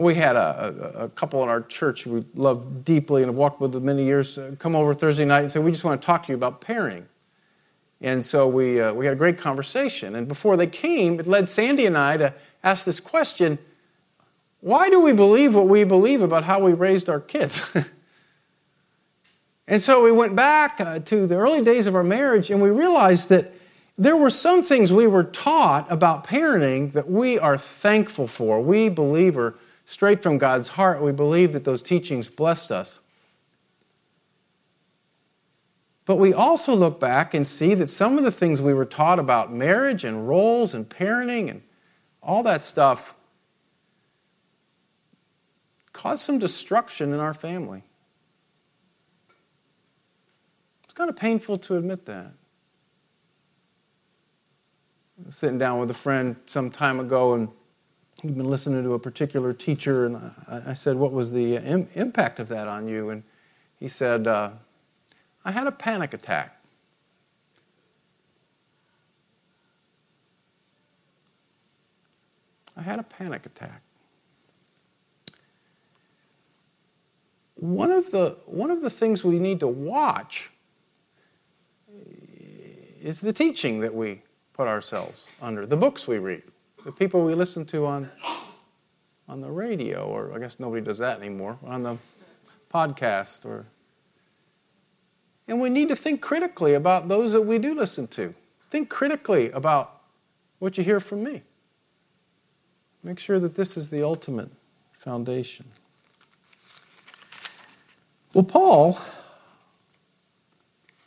We 0.01 0.15
had 0.15 0.35
a, 0.35 0.93
a, 0.97 1.09
couple 1.09 1.43
in 1.43 1.49
our 1.49 1.61
church 1.61 2.07
we 2.07 2.25
loved 2.33 2.83
deeply 2.83 3.21
and 3.21 3.29
have 3.29 3.35
walked 3.35 3.61
with 3.61 3.73
for 3.73 3.79
many 3.79 4.03
years 4.03 4.37
uh, 4.37 4.55
come 4.57 4.75
over 4.75 4.95
Thursday 4.95 5.25
night 5.25 5.41
and 5.41 5.51
say, 5.51 5.59
We 5.59 5.71
just 5.71 5.83
want 5.83 6.01
to 6.01 6.05
talk 6.05 6.25
to 6.25 6.31
you 6.31 6.35
about 6.35 6.59
parenting. 6.59 7.05
And 8.01 8.25
so 8.25 8.47
we, 8.47 8.81
uh, 8.81 8.93
we 8.93 9.05
had 9.05 9.13
a 9.13 9.17
great 9.17 9.37
conversation. 9.37 10.15
And 10.15 10.27
before 10.27 10.57
they 10.57 10.65
came, 10.65 11.19
it 11.19 11.27
led 11.27 11.47
Sandy 11.47 11.85
and 11.85 11.95
I 11.95 12.17
to 12.17 12.33
ask 12.63 12.83
this 12.83 12.99
question 12.99 13.59
why 14.61 14.89
do 14.89 15.01
we 15.01 15.11
believe 15.11 15.55
what 15.55 15.67
we 15.67 15.83
believe 15.83 16.21
about 16.21 16.43
how 16.43 16.59
we 16.59 16.73
raised 16.73 17.09
our 17.09 17.19
kids? 17.19 17.63
and 19.67 19.81
so 19.81 20.03
we 20.03 20.11
went 20.11 20.35
back 20.35 20.79
uh, 20.79 20.99
to 20.99 21.25
the 21.25 21.35
early 21.35 21.63
days 21.63 21.87
of 21.87 21.95
our 21.95 22.03
marriage 22.03 22.51
and 22.51 22.61
we 22.61 22.69
realized 22.69 23.29
that 23.29 23.53
there 23.97 24.15
were 24.15 24.29
some 24.29 24.63
things 24.63 24.93
we 24.93 25.07
were 25.07 25.23
taught 25.23 25.91
about 25.91 26.25
parenting 26.25 26.93
that 26.93 27.09
we 27.09 27.37
are 27.39 27.57
thankful 27.57 28.27
for. 28.27 28.61
We 28.61 28.89
believe 28.89 29.37
are 29.37 29.55
straight 29.91 30.23
from 30.23 30.37
God's 30.37 30.69
heart. 30.69 31.01
We 31.01 31.11
believe 31.11 31.51
that 31.51 31.65
those 31.65 31.83
teachings 31.83 32.29
blessed 32.29 32.71
us. 32.71 33.01
But 36.05 36.15
we 36.15 36.33
also 36.33 36.73
look 36.73 36.97
back 36.97 37.33
and 37.33 37.45
see 37.45 37.73
that 37.75 37.89
some 37.89 38.17
of 38.17 38.23
the 38.23 38.31
things 38.31 38.61
we 38.61 38.73
were 38.73 38.85
taught 38.85 39.19
about 39.19 39.51
marriage 39.51 40.05
and 40.05 40.29
roles 40.29 40.73
and 40.73 40.87
parenting 40.87 41.49
and 41.49 41.61
all 42.23 42.41
that 42.43 42.63
stuff 42.63 43.15
caused 45.91 46.23
some 46.23 46.39
destruction 46.39 47.11
in 47.11 47.19
our 47.19 47.33
family. 47.33 47.83
It's 50.85 50.93
kind 50.93 51.09
of 51.09 51.17
painful 51.17 51.57
to 51.59 51.75
admit 51.75 52.05
that. 52.05 52.31
sitting 55.29 55.57
down 55.57 55.79
with 55.79 55.91
a 55.91 55.93
friend 55.93 56.37
some 56.45 56.71
time 56.71 56.99
ago, 56.99 57.33
and 57.33 57.49
he'd 58.21 58.37
been 58.37 58.49
listening 58.49 58.83
to 58.83 58.93
a 58.93 58.99
particular 58.99 59.53
teacher, 59.53 60.05
and 60.05 60.17
I, 60.47 60.61
I 60.67 60.73
said, 60.73 60.95
What 60.95 61.11
was 61.11 61.31
the 61.31 61.57
Im- 61.57 61.89
impact 61.95 62.39
of 62.39 62.47
that 62.49 62.67
on 62.67 62.87
you? 62.87 63.09
And 63.09 63.23
he 63.79 63.87
said, 63.87 64.27
uh, 64.27 64.51
I 65.43 65.51
had 65.51 65.67
a 65.67 65.71
panic 65.71 66.13
attack. 66.13 66.57
I 72.77 72.81
had 72.81 72.99
a 72.99 73.03
panic 73.03 73.45
attack. 73.45 73.81
one 77.61 77.91
of 77.91 78.09
the, 78.09 78.35
one 78.47 78.71
of 78.71 78.81
the 78.81 78.89
things 78.89 79.23
we 79.23 79.37
need 79.37 79.59
to 79.59 79.67
watch 79.67 80.49
is 82.99 83.21
the 83.21 83.31
teaching 83.31 83.79
that 83.81 83.93
we 83.93 84.23
put 84.53 84.67
ourselves 84.67 85.27
under, 85.41 85.67
the 85.67 85.77
books 85.77 86.07
we 86.07 86.17
read, 86.17 86.41
the 86.83 86.91
people 86.91 87.23
we 87.23 87.35
listen 87.35 87.65
to 87.65 87.85
on, 87.85 88.09
on 89.27 89.41
the 89.41 89.51
radio, 89.51 90.05
or 90.05 90.33
I 90.33 90.39
guess 90.39 90.59
nobody 90.59 90.83
does 90.83 90.97
that 90.97 91.19
anymore, 91.19 91.57
on 91.63 91.83
the 91.83 91.97
podcast, 92.73 93.45
or 93.45 93.65
and 95.47 95.59
we 95.59 95.69
need 95.69 95.89
to 95.89 95.95
think 95.95 96.21
critically 96.21 96.75
about 96.75 97.09
those 97.09 97.33
that 97.33 97.41
we 97.41 97.59
do 97.59 97.73
listen 97.73 98.07
to. 98.09 98.33
Think 98.69 98.89
critically 98.89 99.51
about 99.51 100.01
what 100.59 100.77
you 100.77 100.83
hear 100.83 100.99
from 100.99 101.23
me. 101.23 101.41
Make 103.03 103.19
sure 103.19 103.39
that 103.39 103.55
this 103.55 103.75
is 103.75 103.89
the 103.89 104.01
ultimate 104.01 104.49
foundation. 104.97 105.65
Well, 108.33 108.45
Paul 108.45 108.97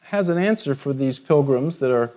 has 0.03 0.29
an 0.29 0.37
answer 0.37 0.75
for 0.75 0.93
these 0.93 1.19
pilgrims 1.19 1.79
that 1.79 1.91
are 1.91 2.13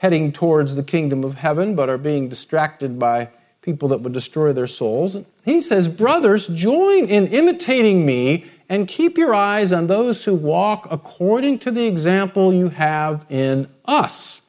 heading 0.00 0.32
towards 0.32 0.76
the 0.76 0.82
kingdom 0.82 1.24
of 1.24 1.34
heaven 1.34 1.74
but 1.74 1.90
are 1.90 1.98
being 1.98 2.28
distracted 2.28 2.98
by 2.98 3.28
people 3.60 3.88
that 3.88 4.00
would 4.00 4.14
destroy 4.14 4.50
their 4.50 4.66
souls. 4.66 5.16
He 5.44 5.60
says, 5.60 5.88
Brothers, 5.88 6.46
join 6.46 7.04
in 7.04 7.26
imitating 7.26 8.06
me 8.06 8.46
and 8.70 8.88
keep 8.88 9.18
your 9.18 9.34
eyes 9.34 9.72
on 9.72 9.88
those 9.88 10.24
who 10.24 10.34
walk 10.34 10.88
according 10.90 11.58
to 11.58 11.70
the 11.70 11.86
example 11.86 12.54
you 12.54 12.70
have 12.70 13.26
in 13.28 13.68
us. 13.84 14.40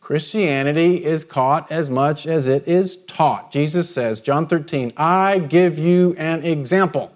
Christianity 0.00 1.02
is 1.02 1.24
caught 1.24 1.72
as 1.72 1.88
much 1.88 2.26
as 2.26 2.46
it 2.46 2.68
is 2.68 2.98
taught. 3.06 3.52
Jesus 3.52 3.88
says, 3.88 4.20
John 4.20 4.46
13, 4.46 4.92
I 4.98 5.38
give 5.38 5.78
you 5.78 6.14
an 6.18 6.44
example. 6.44 7.10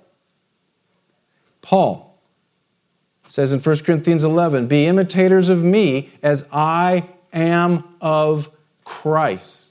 Paul 1.61 2.10
says 3.31 3.53
in 3.53 3.61
1 3.61 3.79
Corinthians 3.79 4.25
11, 4.25 4.67
Be 4.67 4.87
imitators 4.87 5.49
of 5.49 5.63
me 5.63 6.11
as 6.21 6.45
I 6.53 7.09
am 7.33 7.85
of 8.01 8.51
Christ. 8.85 9.67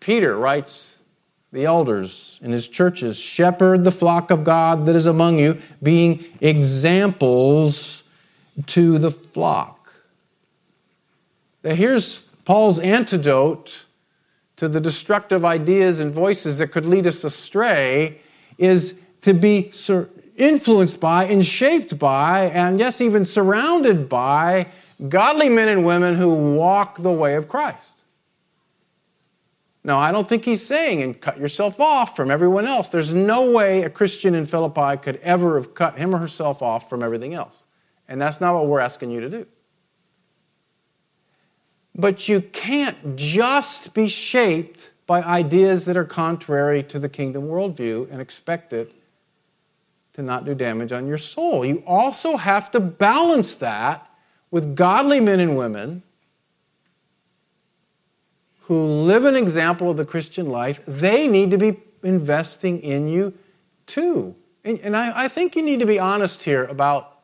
Peter 0.00 0.36
writes, 0.36 0.98
the 1.50 1.64
elders 1.64 2.38
in 2.42 2.52
his 2.52 2.68
churches, 2.68 3.16
shepherd 3.16 3.84
the 3.84 3.90
flock 3.90 4.30
of 4.30 4.44
God 4.44 4.84
that 4.86 4.94
is 4.94 5.06
among 5.06 5.38
you, 5.38 5.60
being 5.82 6.24
examples 6.40 8.02
to 8.66 8.98
the 8.98 9.10
flock. 9.10 9.94
Now, 11.64 11.74
here's 11.74 12.20
Paul's 12.44 12.78
antidote 12.78 13.86
to 14.56 14.68
the 14.68 14.80
destructive 14.80 15.44
ideas 15.44 16.00
and 16.00 16.12
voices 16.12 16.58
that 16.58 16.68
could 16.68 16.84
lead 16.84 17.06
us 17.06 17.24
astray 17.24 18.20
is 18.58 18.94
to 19.22 19.32
be 19.32 19.70
influenced 20.40 20.98
by 20.98 21.24
and 21.24 21.44
shaped 21.44 21.98
by, 21.98 22.46
and 22.46 22.80
yes, 22.80 23.00
even 23.00 23.24
surrounded 23.24 24.08
by 24.08 24.66
godly 25.08 25.48
men 25.48 25.68
and 25.68 25.84
women 25.84 26.14
who 26.14 26.54
walk 26.54 26.98
the 26.98 27.12
way 27.12 27.34
of 27.34 27.48
Christ. 27.48 27.92
Now, 29.82 29.98
I 29.98 30.12
don't 30.12 30.28
think 30.28 30.44
he's 30.44 30.64
saying 30.64 31.02
and 31.02 31.18
cut 31.18 31.38
yourself 31.38 31.80
off 31.80 32.14
from 32.14 32.30
everyone 32.30 32.66
else. 32.66 32.90
There's 32.90 33.14
no 33.14 33.50
way 33.50 33.82
a 33.82 33.90
Christian 33.90 34.34
in 34.34 34.44
Philippi 34.44 34.98
could 34.98 35.16
ever 35.22 35.56
have 35.56 35.74
cut 35.74 35.96
him 35.96 36.14
or 36.14 36.18
herself 36.18 36.60
off 36.60 36.90
from 36.90 37.02
everything 37.02 37.32
else. 37.32 37.62
And 38.06 38.20
that's 38.20 38.40
not 38.40 38.54
what 38.54 38.66
we're 38.66 38.80
asking 38.80 39.10
you 39.10 39.20
to 39.20 39.30
do. 39.30 39.46
But 41.94 42.28
you 42.28 42.40
can't 42.40 43.16
just 43.16 43.94
be 43.94 44.06
shaped 44.08 44.90
by 45.06 45.22
ideas 45.22 45.86
that 45.86 45.96
are 45.96 46.04
contrary 46.04 46.82
to 46.84 46.98
the 46.98 47.08
kingdom 47.08 47.44
worldview 47.44 48.10
and 48.10 48.20
expect 48.20 48.72
it 48.72 48.94
to 50.14 50.22
not 50.22 50.44
do 50.44 50.54
damage 50.54 50.92
on 50.92 51.06
your 51.06 51.18
soul. 51.18 51.64
You 51.64 51.82
also 51.86 52.36
have 52.36 52.70
to 52.72 52.80
balance 52.80 53.54
that 53.56 54.06
with 54.50 54.74
godly 54.74 55.20
men 55.20 55.40
and 55.40 55.56
women 55.56 56.02
who 58.62 58.84
live 58.84 59.24
an 59.24 59.36
example 59.36 59.90
of 59.90 59.96
the 59.96 60.04
Christian 60.04 60.46
life. 60.46 60.84
They 60.86 61.26
need 61.26 61.50
to 61.50 61.58
be 61.58 61.76
investing 62.02 62.80
in 62.82 63.08
you 63.08 63.34
too. 63.86 64.34
And, 64.64 64.78
and 64.80 64.96
I, 64.96 65.24
I 65.24 65.28
think 65.28 65.56
you 65.56 65.62
need 65.62 65.80
to 65.80 65.86
be 65.86 65.98
honest 65.98 66.42
here 66.42 66.64
about 66.64 67.18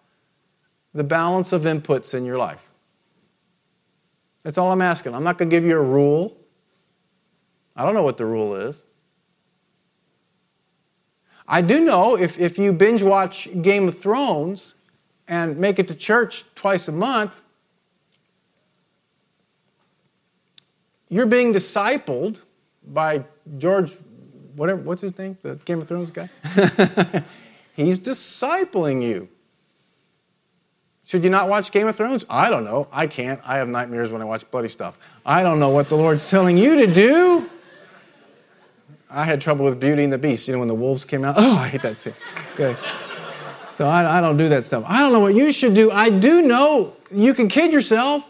the 0.95 1.05
balance 1.05 1.52
of 1.52 1.62
inputs 1.62 2.14
in 2.14 2.25
your 2.25 2.38
life. 2.38 2.62
That's 4.43 4.59
all 4.59 4.73
I'm 4.73 4.83
asking. 4.83 5.14
I'm 5.14 5.25
not 5.25 5.38
going 5.38 5.50
to 5.50 5.57
give 5.57 5.64
you 5.64 5.76
a 5.76 5.83
rule. 5.83 6.37
I 7.75 7.85
don't 7.85 7.95
know 7.95 8.02
what 8.02 8.16
the 8.16 8.26
rule 8.26 8.55
is. 8.55 8.83
I 11.49 11.61
do 11.62 11.81
know 11.81 12.17
if, 12.17 12.38
if 12.38 12.59
you 12.59 12.73
binge 12.73 13.03
watch 13.03 13.49
Game 13.62 13.88
of 13.88 13.99
Thrones 13.99 14.75
and 15.29 15.57
make 15.57 15.79
it 15.79 15.88
to 15.88 15.95
church 15.95 16.45
twice 16.55 16.88
a 16.88 16.93
month, 16.93 17.41
you're 21.09 21.26
being 21.26 21.53
discipled 21.53 22.41
by 22.87 23.25
George, 23.59 23.93
whatever, 24.57 24.81
what's 24.81 25.03
his 25.03 25.17
name? 25.19 25.38
The 25.43 25.57
Game 25.57 25.81
of 25.81 25.88
Thrones 25.88 26.11
guy? 26.11 26.29
He's 27.75 27.99
discipling 27.99 29.03
you. 29.03 29.29
Should 31.05 31.23
you 31.23 31.31
not 31.31 31.49
watch 31.49 31.71
Game 31.71 31.87
of 31.87 31.95
Thrones? 31.95 32.25
I 32.29 32.50
don't 32.50 32.65
know. 32.65 32.88
I 32.91 33.07
can't. 33.07 33.41
I 33.45 33.59
have 33.59 33.69
nightmares 33.69 34.11
when 34.11 34.21
I 34.21 34.25
watch 34.25 34.50
bloody 34.50 34.69
stuff. 34.69 34.99
I 35.25 35.45
don't 35.45 35.61
know 35.61 35.69
what 35.69 35.88
the 35.88 35.97
Lord's 35.97 36.29
telling 36.29 36.59
you 36.59 36.85
to 36.85 36.93
do. 36.93 37.49
I 39.10 39.25
had 39.25 39.40
trouble 39.40 39.64
with 39.64 39.78
Beauty 39.78 40.04
and 40.04 40.12
the 40.12 40.18
Beast. 40.18 40.48
You 40.48 40.54
know, 40.54 40.60
when 40.60 40.68
the 40.68 40.75
wolves 40.75 41.04
came 41.04 41.25
out? 41.25 41.36
Oh, 41.38 41.56
I 41.56 41.68
hate 41.68 41.82
that 41.82 41.98
scene. 41.98 42.14
Okay. 42.54 42.76
So 43.75 43.86
I, 43.86 44.18
I 44.18 44.20
don't 44.20 44.36
do 44.36 44.48
that 44.48 44.64
stuff. 44.64 44.84
I 44.86 45.00
don't 45.00 45.12
know 45.12 45.20
what 45.20 45.34
you 45.34 45.52
should 45.52 45.75
do. 45.75 45.90
I 45.90 46.08
do 46.08 46.42
know 46.42 46.96
you 47.10 47.34
can 47.34 47.48
kid 47.48 47.72
yourself. 47.72 48.25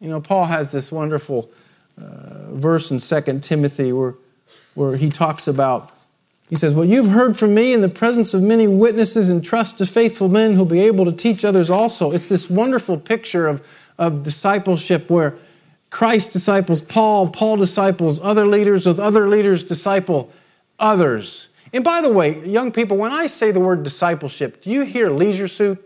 You 0.00 0.08
know, 0.08 0.20
Paul 0.20 0.44
has 0.44 0.70
this 0.70 0.92
wonderful 0.92 1.50
uh, 2.00 2.52
verse 2.52 2.90
in 2.90 2.98
2 2.98 3.40
Timothy 3.40 3.92
where, 3.92 4.14
where 4.74 4.96
he 4.96 5.08
talks 5.08 5.48
about, 5.48 5.90
he 6.48 6.56
says, 6.56 6.74
Well, 6.74 6.84
you've 6.84 7.08
heard 7.08 7.36
from 7.36 7.54
me 7.54 7.72
in 7.72 7.80
the 7.80 7.88
presence 7.88 8.34
of 8.34 8.42
many 8.42 8.68
witnesses 8.68 9.30
and 9.30 9.42
trust 9.42 9.78
to 9.78 9.86
faithful 9.86 10.28
men 10.28 10.52
who'll 10.52 10.64
be 10.66 10.80
able 10.80 11.06
to 11.06 11.12
teach 11.12 11.44
others 11.44 11.70
also. 11.70 12.12
It's 12.12 12.26
this 12.26 12.50
wonderful 12.50 12.98
picture 12.98 13.48
of, 13.48 13.66
of 13.98 14.22
discipleship 14.22 15.08
where 15.10 15.36
Christ 15.90 16.32
disciples 16.32 16.80
Paul, 16.80 17.28
Paul 17.28 17.56
disciples 17.56 18.18
other 18.20 18.46
leaders, 18.46 18.86
with 18.86 18.98
other 18.98 19.28
leaders 19.28 19.62
disciple 19.62 20.32
others. 20.78 21.48
And 21.72 21.84
by 21.84 22.00
the 22.00 22.12
way, 22.12 22.44
young 22.46 22.72
people, 22.72 22.96
when 22.96 23.12
I 23.12 23.26
say 23.26 23.50
the 23.50 23.60
word 23.60 23.82
discipleship, 23.82 24.62
do 24.62 24.70
you 24.70 24.82
hear 24.82 25.10
leisure 25.10 25.48
suit? 25.48 25.78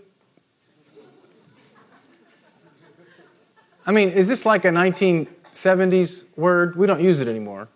I 3.86 3.92
mean, 3.92 4.10
is 4.10 4.28
this 4.28 4.44
like 4.44 4.66
a 4.66 4.68
1970s 4.68 6.24
word? 6.36 6.76
We 6.76 6.86
don't 6.86 7.00
use 7.00 7.20
it 7.20 7.28
anymore. 7.28 7.68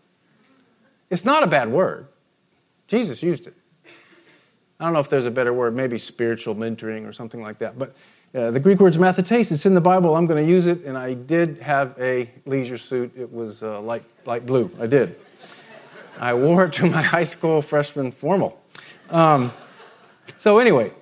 It's 1.09 1.25
not 1.25 1.43
a 1.43 1.47
bad 1.47 1.69
word. 1.69 2.07
Jesus 2.87 3.23
used 3.23 3.47
it. 3.47 3.55
I 4.79 4.85
don't 4.85 4.93
know 4.93 5.01
if 5.01 5.09
there's 5.09 5.27
a 5.27 5.31
better 5.31 5.53
word, 5.53 5.75
maybe 5.75 5.99
spiritual 5.99 6.55
mentoring 6.55 7.09
or 7.09 7.13
something 7.13 7.41
like 7.41 7.59
that. 7.59 7.79
But 7.79 7.95
uh, 8.35 8.51
the 8.51 8.61
Greek 8.61 8.81
word's 8.81 8.97
mathetes. 8.97 9.53
It's 9.53 9.67
in 9.67 9.75
the 9.75 9.81
Bible. 9.81 10.17
I'm 10.17 10.27
going 10.27 10.43
to 10.43 10.51
use 10.51 10.67
it. 10.67 10.85
And 10.85 10.97
I 10.97 11.13
did 11.13 11.61
have 11.61 11.95
a 12.01 12.31
leisure 12.47 12.79
suit. 12.79 13.13
It 13.15 13.31
was 13.31 13.63
uh, 13.63 13.81
light, 13.83 14.05
light 14.25 14.47
blue. 14.47 14.71
I 14.81 14.87
did. 14.87 15.19
I 16.19 16.33
wore 16.33 16.65
it 16.65 16.73
to 16.75 16.89
my 16.89 17.03
high 17.03 17.25
school 17.25 17.61
freshman 17.61 18.11
formal. 18.11 18.59
Um, 19.11 19.53
so, 20.39 20.59
anyway, 20.59 20.93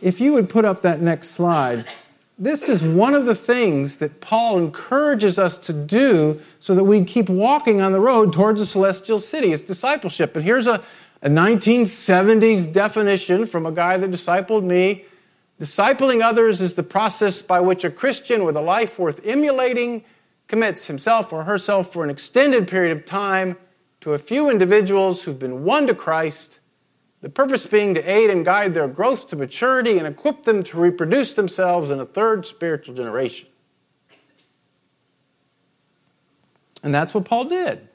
if 0.00 0.18
you 0.18 0.32
would 0.32 0.48
put 0.48 0.64
up 0.64 0.80
that 0.82 1.02
next 1.02 1.32
slide, 1.32 1.84
this 2.38 2.62
is 2.62 2.82
one 2.82 3.12
of 3.12 3.26
the 3.26 3.34
things 3.34 3.98
that 3.98 4.22
Paul 4.22 4.56
encourages 4.56 5.38
us 5.38 5.58
to 5.58 5.74
do 5.74 6.40
so 6.60 6.74
that 6.74 6.84
we 6.84 7.04
keep 7.04 7.28
walking 7.28 7.82
on 7.82 7.92
the 7.92 8.00
road 8.00 8.32
towards 8.32 8.60
the 8.60 8.66
celestial 8.66 9.18
city. 9.18 9.52
It's 9.52 9.62
discipleship. 9.62 10.34
And 10.34 10.42
here's 10.42 10.66
a, 10.66 10.82
a 11.20 11.28
1970s 11.28 12.72
definition 12.72 13.44
from 13.44 13.66
a 13.66 13.72
guy 13.72 13.98
that 13.98 14.10
discipled 14.10 14.64
me 14.64 15.04
Discipling 15.60 16.22
others 16.22 16.62
is 16.62 16.72
the 16.72 16.82
process 16.82 17.42
by 17.42 17.60
which 17.60 17.84
a 17.84 17.90
Christian 17.90 18.44
with 18.44 18.56
a 18.56 18.62
life 18.62 18.98
worth 18.98 19.20
emulating 19.26 20.04
commits 20.46 20.86
himself 20.86 21.34
or 21.34 21.44
herself 21.44 21.92
for 21.92 22.02
an 22.02 22.08
extended 22.08 22.66
period 22.66 22.96
of 22.96 23.04
time 23.04 23.58
to 24.00 24.14
a 24.14 24.18
few 24.18 24.48
individuals 24.48 25.22
who've 25.22 25.38
been 25.38 25.62
won 25.62 25.86
to 25.86 25.94
Christ, 25.94 26.60
the 27.20 27.28
purpose 27.28 27.66
being 27.66 27.92
to 27.94 28.00
aid 28.02 28.30
and 28.30 28.42
guide 28.42 28.72
their 28.72 28.88
growth 28.88 29.28
to 29.28 29.36
maturity 29.36 29.98
and 29.98 30.06
equip 30.06 30.44
them 30.44 30.62
to 30.62 30.80
reproduce 30.80 31.34
themselves 31.34 31.90
in 31.90 32.00
a 32.00 32.06
third 32.06 32.46
spiritual 32.46 32.94
generation. 32.94 33.46
And 36.82 36.94
that's 36.94 37.12
what 37.12 37.26
Paul 37.26 37.44
did. 37.44 37.89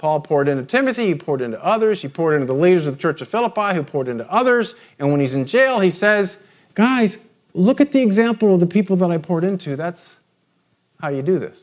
Paul 0.00 0.20
poured 0.20 0.48
into 0.48 0.64
Timothy, 0.64 1.08
he 1.08 1.14
poured 1.14 1.42
into 1.42 1.62
others, 1.62 2.00
he 2.00 2.08
poured 2.08 2.32
into 2.32 2.46
the 2.46 2.54
leaders 2.54 2.86
of 2.86 2.94
the 2.94 2.98
church 2.98 3.20
of 3.20 3.28
Philippi, 3.28 3.74
who 3.74 3.82
poured 3.82 4.08
into 4.08 4.26
others. 4.32 4.74
And 4.98 5.10
when 5.10 5.20
he's 5.20 5.34
in 5.34 5.44
jail, 5.44 5.78
he 5.78 5.90
says, 5.90 6.42
Guys, 6.74 7.18
look 7.52 7.82
at 7.82 7.92
the 7.92 8.00
example 8.00 8.54
of 8.54 8.60
the 8.60 8.66
people 8.66 8.96
that 8.96 9.10
I 9.10 9.18
poured 9.18 9.44
into. 9.44 9.76
That's 9.76 10.16
how 11.02 11.10
you 11.10 11.20
do 11.20 11.38
this. 11.38 11.58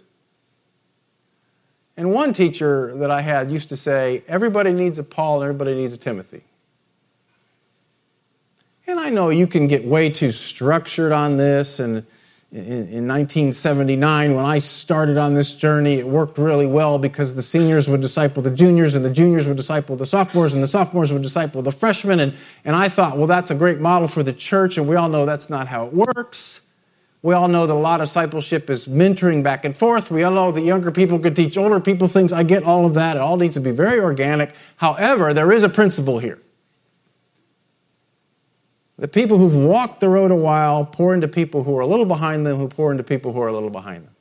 And 1.98 2.12
one 2.12 2.32
teacher 2.32 2.96
that 2.98 3.10
I 3.10 3.22
had 3.22 3.50
used 3.50 3.70
to 3.70 3.76
say, 3.76 4.22
Everybody 4.28 4.72
needs 4.72 5.00
a 5.00 5.04
Paul 5.04 5.42
and 5.42 5.50
everybody 5.50 5.74
needs 5.74 5.96
a 5.96 5.98
Timothy. 5.98 6.44
And 8.86 9.00
I 9.00 9.10
know 9.10 9.30
you 9.30 9.48
can 9.48 9.68
get 9.68 9.84
way 9.84 10.12
too 10.12 10.32
structured 10.32 11.12
on 11.12 11.38
this 11.38 11.80
and 11.80 12.06
in, 12.52 13.08
1979 13.08 14.34
when 14.34 14.46
I 14.46 14.60
started 14.60 15.18
on 15.18 15.34
this 15.34 15.54
journey, 15.54 15.96
it 15.96 16.08
worked 16.08 16.38
really 16.38 16.66
well 16.66 16.98
because 16.98 17.36
the 17.36 17.42
seniors 17.42 17.90
would 17.90 18.00
disciple 18.00 18.42
the 18.42 18.52
juniors 18.52 18.96
and 18.96 19.04
the 19.04 19.10
juniors 19.10 19.48
would 19.48 19.58
disciple 19.58 19.98
the 19.98 20.06
sophomores 20.06 20.54
and 20.54 20.64
the 20.64 20.68
sophomores 20.68 21.12
would 21.12 21.22
disciple 21.22 21.62
the 21.62 21.74
freshmen. 21.74 22.22
And, 22.22 22.34
and 22.64 22.76
I 22.76 22.88
thought, 22.88 23.18
well, 23.18 23.28
that's 23.28 23.52
a 23.52 23.56
great 23.56 23.82
model 23.82 24.08
for 24.08 24.24
the 24.24 24.32
church. 24.32 24.78
And 24.78 24.88
we 24.88 24.96
all 24.96 25.10
know 25.10 25.26
that's 25.26 25.50
not 25.50 25.68
how 25.68 25.88
it 25.88 25.94
works. 25.94 26.62
We 27.22 27.34
all 27.34 27.50
know 27.50 27.68
that 27.68 27.74
a 27.74 27.76
lot 27.76 28.00
of 28.00 28.08
discipleship 28.08 28.70
is 28.70 28.88
mentoring 28.88 29.44
back 29.44 29.66
and 29.66 29.76
forth. 29.76 30.10
We 30.10 30.24
all 30.24 30.32
know 30.32 30.52
that 30.52 30.62
younger 30.62 30.92
people 30.92 31.20
could 31.20 31.36
teach 31.36 31.58
older 31.58 31.82
people 31.82 32.08
things. 32.08 32.32
I 32.32 32.44
get 32.44 32.64
all 32.64 32.86
of 32.86 32.94
that. 32.94 33.18
It 33.18 33.22
all 33.22 33.36
needs 33.36 33.56
to 33.56 33.60
be 33.60 33.72
very 33.72 34.00
organic. 34.00 34.56
However, 34.78 35.34
there 35.34 35.52
is 35.52 35.64
a 35.64 35.70
principle 35.70 36.20
here. 36.20 36.40
The 39.00 39.08
people 39.08 39.38
who've 39.38 39.56
walked 39.56 40.00
the 40.00 40.10
road 40.10 40.32
a 40.32 40.36
while 40.36 40.86
pour 40.86 41.14
into 41.14 41.28
people 41.28 41.64
who 41.64 41.78
are 41.78 41.82
a 41.82 41.88
little 41.88 42.06
behind 42.06 42.46
them, 42.46 42.58
who 42.58 42.68
pour 42.68 42.92
into 42.92 43.04
people 43.04 43.32
who 43.32 43.42
are 43.42 43.48
a 43.48 43.54
little 43.54 43.70
behind 43.70 44.06
them. 44.06 44.16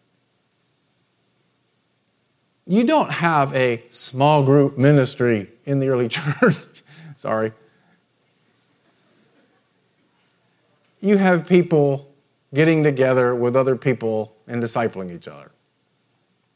You 2.66 2.84
don't 2.84 3.10
have 3.10 3.54
a 3.54 3.82
small 3.88 4.42
group 4.42 4.76
ministry 4.76 5.48
in 5.64 5.78
the 5.78 5.88
early 5.88 6.08
church. 6.10 6.56
Sorry. 7.16 7.52
You 11.00 11.16
have 11.16 11.46
people 11.46 12.12
getting 12.52 12.82
together 12.82 13.34
with 13.34 13.56
other 13.56 13.76
people 13.76 14.34
and 14.46 14.62
discipling 14.62 15.14
each 15.14 15.28
other. 15.28 15.50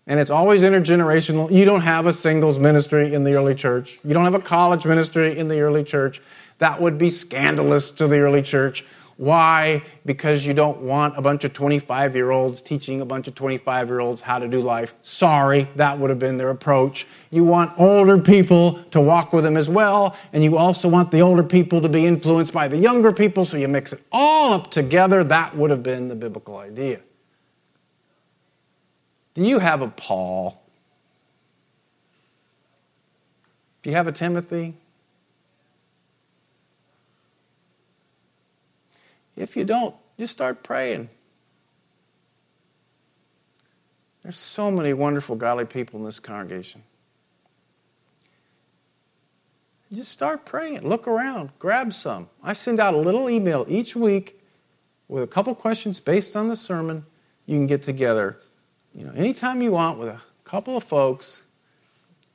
And 0.07 0.19
it's 0.19 0.31
always 0.31 0.63
intergenerational. 0.63 1.53
You 1.53 1.65
don't 1.65 1.83
have 1.83 2.07
a 2.07 2.13
singles 2.13 2.59
ministry 2.59 3.15
in 3.15 3.23
the 3.23 3.35
early 3.35 3.55
church. 3.55 4.01
You 4.03 4.13
don't 4.13 4.25
have 4.25 4.35
a 4.35 4.41
college 4.41 4.85
ministry 4.85 5.39
in 5.39 5.47
the 5.47 5.61
early 5.61 5.85
church. 5.85 6.21
That 6.61 6.81
would 6.81 6.99
be 6.99 7.11
scandalous 7.11 7.91
to 7.93 8.07
the 8.07 8.21
early 8.21 8.43
church. 8.43 8.85
Why? 9.17 9.83
Because 10.07 10.47
you 10.47 10.55
don't 10.55 10.81
want 10.81 11.19
a 11.19 11.23
bunch 11.23 11.45
of 11.45 11.53
25 11.53 12.15
year 12.15 12.31
olds 12.31 12.63
teaching 12.63 13.01
a 13.01 13.05
bunch 13.05 13.29
of 13.29 13.35
25 13.35 13.89
year 13.89 14.01
olds 14.01 14.23
how 14.23 14.39
to 14.39 14.49
do 14.49 14.61
life. 14.63 14.95
Sorry, 15.03 15.69
that 15.77 15.99
would 15.99 16.09
have 16.09 16.19
been 16.19 16.39
their 16.39 16.49
approach. 16.51 17.07
You 17.31 17.45
want 17.45 17.79
older 17.79 18.19
people 18.19 18.83
to 18.93 19.01
walk 19.01 19.33
with 19.33 19.45
them 19.45 19.57
as 19.57 19.69
well, 19.69 20.17
and 20.33 20.43
you 20.43 20.57
also 20.57 20.89
want 20.89 21.11
the 21.11 21.21
older 21.21 21.43
people 21.43 21.83
to 21.83 21.89
be 21.89 22.07
influenced 22.07 22.53
by 22.53 22.69
the 22.69 22.79
younger 22.79 23.13
people, 23.13 23.45
so 23.45 23.57
you 23.59 23.69
mix 23.69 23.93
it 23.93 24.03
all 24.11 24.55
up 24.55 24.71
together. 24.71 25.23
That 25.25 25.57
would 25.57 25.71
have 25.71 25.83
been 25.83 26.09
the 26.09 26.17
biblical 26.17 26.57
idea. 26.57 27.01
Do 29.35 29.43
you 29.43 29.59
have 29.59 29.83
a 29.83 29.89
Paul? 29.89 30.63
Do 33.83 33.91
you 33.91 33.97
have 33.97 34.09
a 34.09 34.13
Timothy? 34.13 34.75
If 39.41 39.57
you 39.57 39.65
don't, 39.65 39.95
Just 40.19 40.33
start 40.33 40.63
praying. 40.63 41.09
There's 44.23 44.37
so 44.37 44.71
many 44.71 44.93
wonderful, 44.93 45.35
godly 45.35 45.65
people 45.65 45.99
in 45.99 46.05
this 46.05 46.21
congregation. 46.21 46.83
Just 49.91 50.13
start 50.13 50.45
praying. 50.45 50.87
Look 50.87 51.09
around. 51.09 51.51
Grab 51.59 51.95
some. 51.95 52.29
I 52.43 52.53
send 52.53 52.81
out 52.81 52.93
a 52.93 52.99
little 52.99 53.31
email 53.31 53.65
each 53.67 53.97
week 53.97 54.41
with 55.09 55.23
a 55.23 55.27
couple 55.27 55.55
questions 55.55 55.99
based 55.99 56.37
on 56.37 56.49
the 56.49 56.57
sermon. 56.57 57.07
You 57.47 57.57
can 57.57 57.67
get 57.67 57.83
together, 57.83 58.39
you 58.95 59.05
know, 59.05 59.13
anytime 59.17 59.63
you 59.63 59.73
want 59.73 59.99
with 59.99 60.11
a 60.11 60.21
couple 60.45 60.77
of 60.77 60.85
folks. 60.85 61.43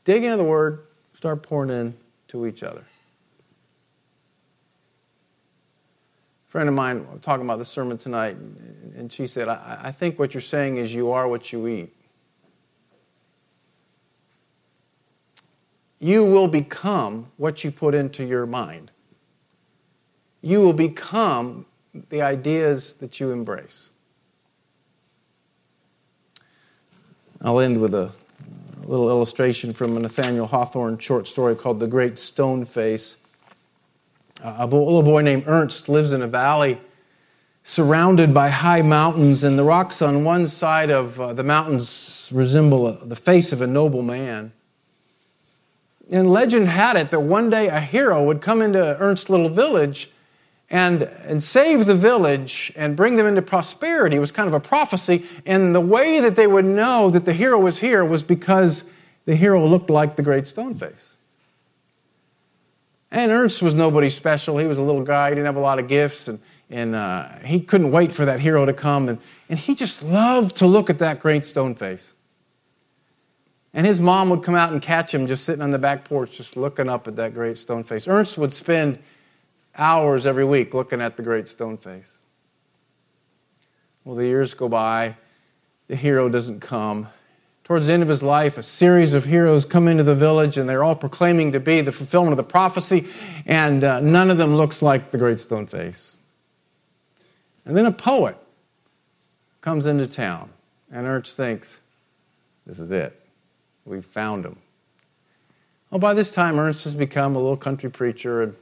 Dig 0.05 0.23
into 0.23 0.37
the 0.37 0.43
Word. 0.43 0.87
Start 1.13 1.43
pouring 1.43 1.69
in 1.69 1.95
to 2.29 2.47
each 2.47 2.63
other. 2.63 2.83
Friend 6.55 6.69
of 6.69 6.75
mine 6.75 7.05
talking 7.21 7.43
about 7.43 7.59
the 7.59 7.65
sermon 7.65 7.97
tonight, 7.97 8.37
and 8.95 9.11
she 9.11 9.27
said, 9.27 9.49
I, 9.49 9.77
I 9.83 9.91
think 9.91 10.17
what 10.17 10.33
you're 10.33 10.39
saying 10.39 10.77
is 10.77 10.93
you 10.93 11.11
are 11.11 11.27
what 11.27 11.51
you 11.51 11.67
eat. 11.67 11.93
you 15.99 16.23
will 16.23 16.47
become 16.47 17.27
what 17.35 17.63
you 17.65 17.71
put 17.71 17.93
into 17.93 18.23
your 18.23 18.45
mind. 18.45 18.91
You 20.41 20.61
will 20.61 20.71
become 20.71 21.65
the 22.09 22.21
ideas 22.21 22.93
that 22.95 23.19
you 23.19 23.31
embrace. 23.31 23.89
I'll 27.41 27.59
end 27.59 27.81
with 27.81 27.93
a 27.93 28.11
little 28.85 29.09
illustration 29.09 29.73
from 29.73 29.97
a 29.97 29.99
Nathaniel 29.99 30.45
Hawthorne 30.45 30.99
short 30.99 31.27
story 31.27 31.55
called 31.55 31.81
The 31.81 31.87
Great 31.87 32.17
Stone 32.17 32.63
Face. 32.63 33.17
A 34.43 34.65
little 34.65 35.03
boy 35.03 35.21
named 35.21 35.45
Ernst 35.47 35.87
lives 35.89 36.11
in 36.11 36.21
a 36.21 36.27
valley 36.27 36.79
surrounded 37.63 38.31
by 38.31 38.49
high 38.49 38.83
mountains, 38.83 39.43
and 39.43 39.57
the 39.57 39.63
rocks 39.63 40.01
on 40.01 40.23
one 40.23 40.45
side 40.45 40.91
of 40.91 41.19
uh, 41.19 41.33
the 41.33 41.43
mountains 41.43 42.29
resemble 42.31 42.91
the 42.91 43.15
face 43.15 43.51
of 43.51 43.59
a 43.59 43.65
noble 43.65 44.03
man. 44.03 44.51
And 46.11 46.29
legend 46.29 46.67
had 46.67 46.95
it 46.95 47.09
that 47.09 47.21
one 47.21 47.49
day 47.49 47.67
a 47.67 47.79
hero 47.79 48.23
would 48.23 48.39
come 48.39 48.61
into 48.61 48.95
Ernst's 48.99 49.31
little 49.31 49.49
village 49.49 50.11
and, 50.69 51.01
and 51.01 51.43
save 51.43 51.87
the 51.87 51.95
village 51.95 52.71
and 52.75 52.95
bring 52.95 53.15
them 53.15 53.25
into 53.25 53.41
prosperity. 53.41 54.17
It 54.17 54.19
was 54.19 54.31
kind 54.31 54.47
of 54.47 54.53
a 54.53 54.59
prophecy. 54.59 55.25
And 55.47 55.73
the 55.73 55.81
way 55.81 56.19
that 56.19 56.35
they 56.35 56.45
would 56.45 56.65
know 56.65 57.09
that 57.09 57.25
the 57.25 57.33
hero 57.33 57.59
was 57.59 57.79
here 57.79 58.05
was 58.05 58.21
because 58.21 58.83
the 59.25 59.35
hero 59.35 59.65
looked 59.65 59.89
like 59.89 60.15
the 60.15 60.23
great 60.23 60.47
stone 60.47 60.75
face. 60.75 61.14
And 63.11 63.31
Ernst 63.31 63.61
was 63.61 63.73
nobody 63.73 64.09
special. 64.09 64.57
He 64.57 64.67
was 64.67 64.77
a 64.77 64.81
little 64.81 65.03
guy, 65.03 65.29
he 65.29 65.35
didn't 65.35 65.45
have 65.45 65.55
a 65.55 65.61
lot 65.61 65.79
of 65.79 65.87
gifts, 65.87 66.27
and, 66.27 66.39
and 66.69 66.95
uh, 66.95 67.29
he 67.45 67.59
couldn't 67.59 67.91
wait 67.91 68.11
for 68.11 68.25
that 68.25 68.39
hero 68.39 68.65
to 68.65 68.73
come. 68.73 69.09
And, 69.09 69.19
and 69.49 69.59
he 69.59 69.75
just 69.75 70.03
loved 70.03 70.57
to 70.57 70.67
look 70.67 70.89
at 70.89 70.99
that 70.99 71.19
great 71.19 71.45
stone 71.45 71.75
face. 71.75 72.13
And 73.73 73.85
his 73.85 73.99
mom 73.99 74.29
would 74.29 74.41
come 74.41 74.55
out 74.55 74.71
and 74.71 74.81
catch 74.81 75.13
him 75.13 75.27
just 75.27 75.43
sitting 75.43 75.61
on 75.61 75.71
the 75.71 75.77
back 75.77 76.05
porch, 76.05 76.31
just 76.31 76.55
looking 76.55 76.87
up 76.87 77.07
at 77.07 77.17
that 77.17 77.33
great 77.33 77.57
stone 77.57 77.83
face. 77.83 78.07
Ernst 78.07 78.37
would 78.37 78.53
spend 78.53 78.99
hours 79.77 80.25
every 80.25 80.45
week 80.45 80.73
looking 80.73 81.01
at 81.01 81.17
the 81.17 81.23
great 81.23 81.47
stone 81.47 81.77
face. 81.77 82.19
Well, 84.05 84.15
the 84.15 84.25
years 84.25 84.53
go 84.53 84.69
by, 84.69 85.17
the 85.87 85.95
hero 85.95 86.29
doesn't 86.29 86.61
come. 86.61 87.07
Towards 87.65 87.87
the 87.87 87.93
end 87.93 88.03
of 88.03 88.09
his 88.09 88.21
life, 88.21 88.59
a 88.59 88.63
series 88.63 89.13
of 89.13 89.25
heroes 89.25 89.65
come 89.65 89.87
into 89.87 90.03
the 90.03 90.13
village, 90.13 90.55
and 90.55 90.69
they're 90.69 90.83
all 90.83 90.95
proclaiming 90.95 91.51
to 91.53 91.59
be 91.59 91.81
the 91.81 91.91
fulfillment 91.91 92.33
of 92.33 92.37
the 92.37 92.43
prophecy, 92.43 93.07
and 93.47 93.83
uh, 93.83 93.99
none 94.01 94.29
of 94.29 94.37
them 94.37 94.55
looks 94.55 94.83
like 94.83 95.09
the 95.09 95.17
great 95.17 95.39
stone 95.39 95.65
face. 95.65 96.15
And 97.65 97.75
then 97.75 97.87
a 97.87 97.91
poet 97.91 98.37
comes 99.61 99.87
into 99.87 100.05
town, 100.05 100.51
and 100.91 101.07
Ernst 101.07 101.35
thinks, 101.35 101.79
this 102.67 102.77
is 102.77 102.91
it. 102.91 103.19
We've 103.83 104.05
found 104.05 104.45
him. 104.45 104.57
Well, 105.89 105.99
by 105.99 106.13
this 106.13 106.33
time, 106.33 106.59
Ernst 106.59 106.83
has 106.83 106.93
become 106.93 107.35
a 107.35 107.39
little 107.39 107.57
country 107.57 107.89
preacher, 107.89 108.43
and 108.43 108.55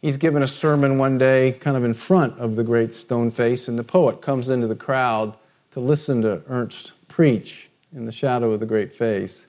he's 0.00 0.16
given 0.16 0.42
a 0.42 0.48
sermon 0.48 0.96
one 0.96 1.18
day 1.18 1.52
kind 1.52 1.76
of 1.76 1.84
in 1.84 1.92
front 1.92 2.38
of 2.38 2.56
the 2.56 2.64
great 2.64 2.94
stone 2.94 3.30
face, 3.30 3.68
and 3.68 3.78
the 3.78 3.84
poet 3.84 4.22
comes 4.22 4.48
into 4.48 4.66
the 4.66 4.74
crowd 4.74 5.36
to 5.76 5.80
listen 5.80 6.22
to 6.22 6.40
Ernst 6.48 6.94
preach 7.06 7.68
in 7.94 8.06
the 8.06 8.12
shadow 8.12 8.52
of 8.52 8.60
the 8.60 8.64
great 8.64 8.90
face. 8.90 9.44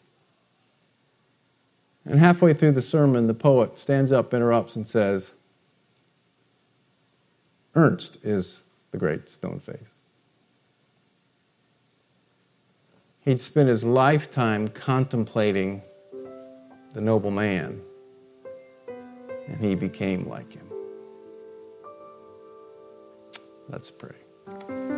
And 2.03 2.19
halfway 2.19 2.53
through 2.53 2.73
the 2.73 2.81
sermon, 2.81 3.27
the 3.27 3.33
poet 3.33 3.77
stands 3.77 4.11
up, 4.11 4.33
interrupts, 4.33 4.75
and 4.75 4.85
says, 4.85 5.31
Ernst 7.75 8.17
is 8.23 8.63
the 8.91 8.97
great 8.97 9.29
stone 9.29 9.61
face. 9.61 9.77
He'd 13.21 13.39
spent 13.39 13.69
his 13.69 13.85
lifetime 13.85 14.67
contemplating 14.67 15.81
the 16.91 16.99
noble 16.99 17.31
man, 17.31 17.79
and 19.47 19.63
he 19.63 19.75
became 19.75 20.27
like 20.27 20.51
him. 20.51 20.69
Let's 23.69 23.89
pray. 23.89 24.96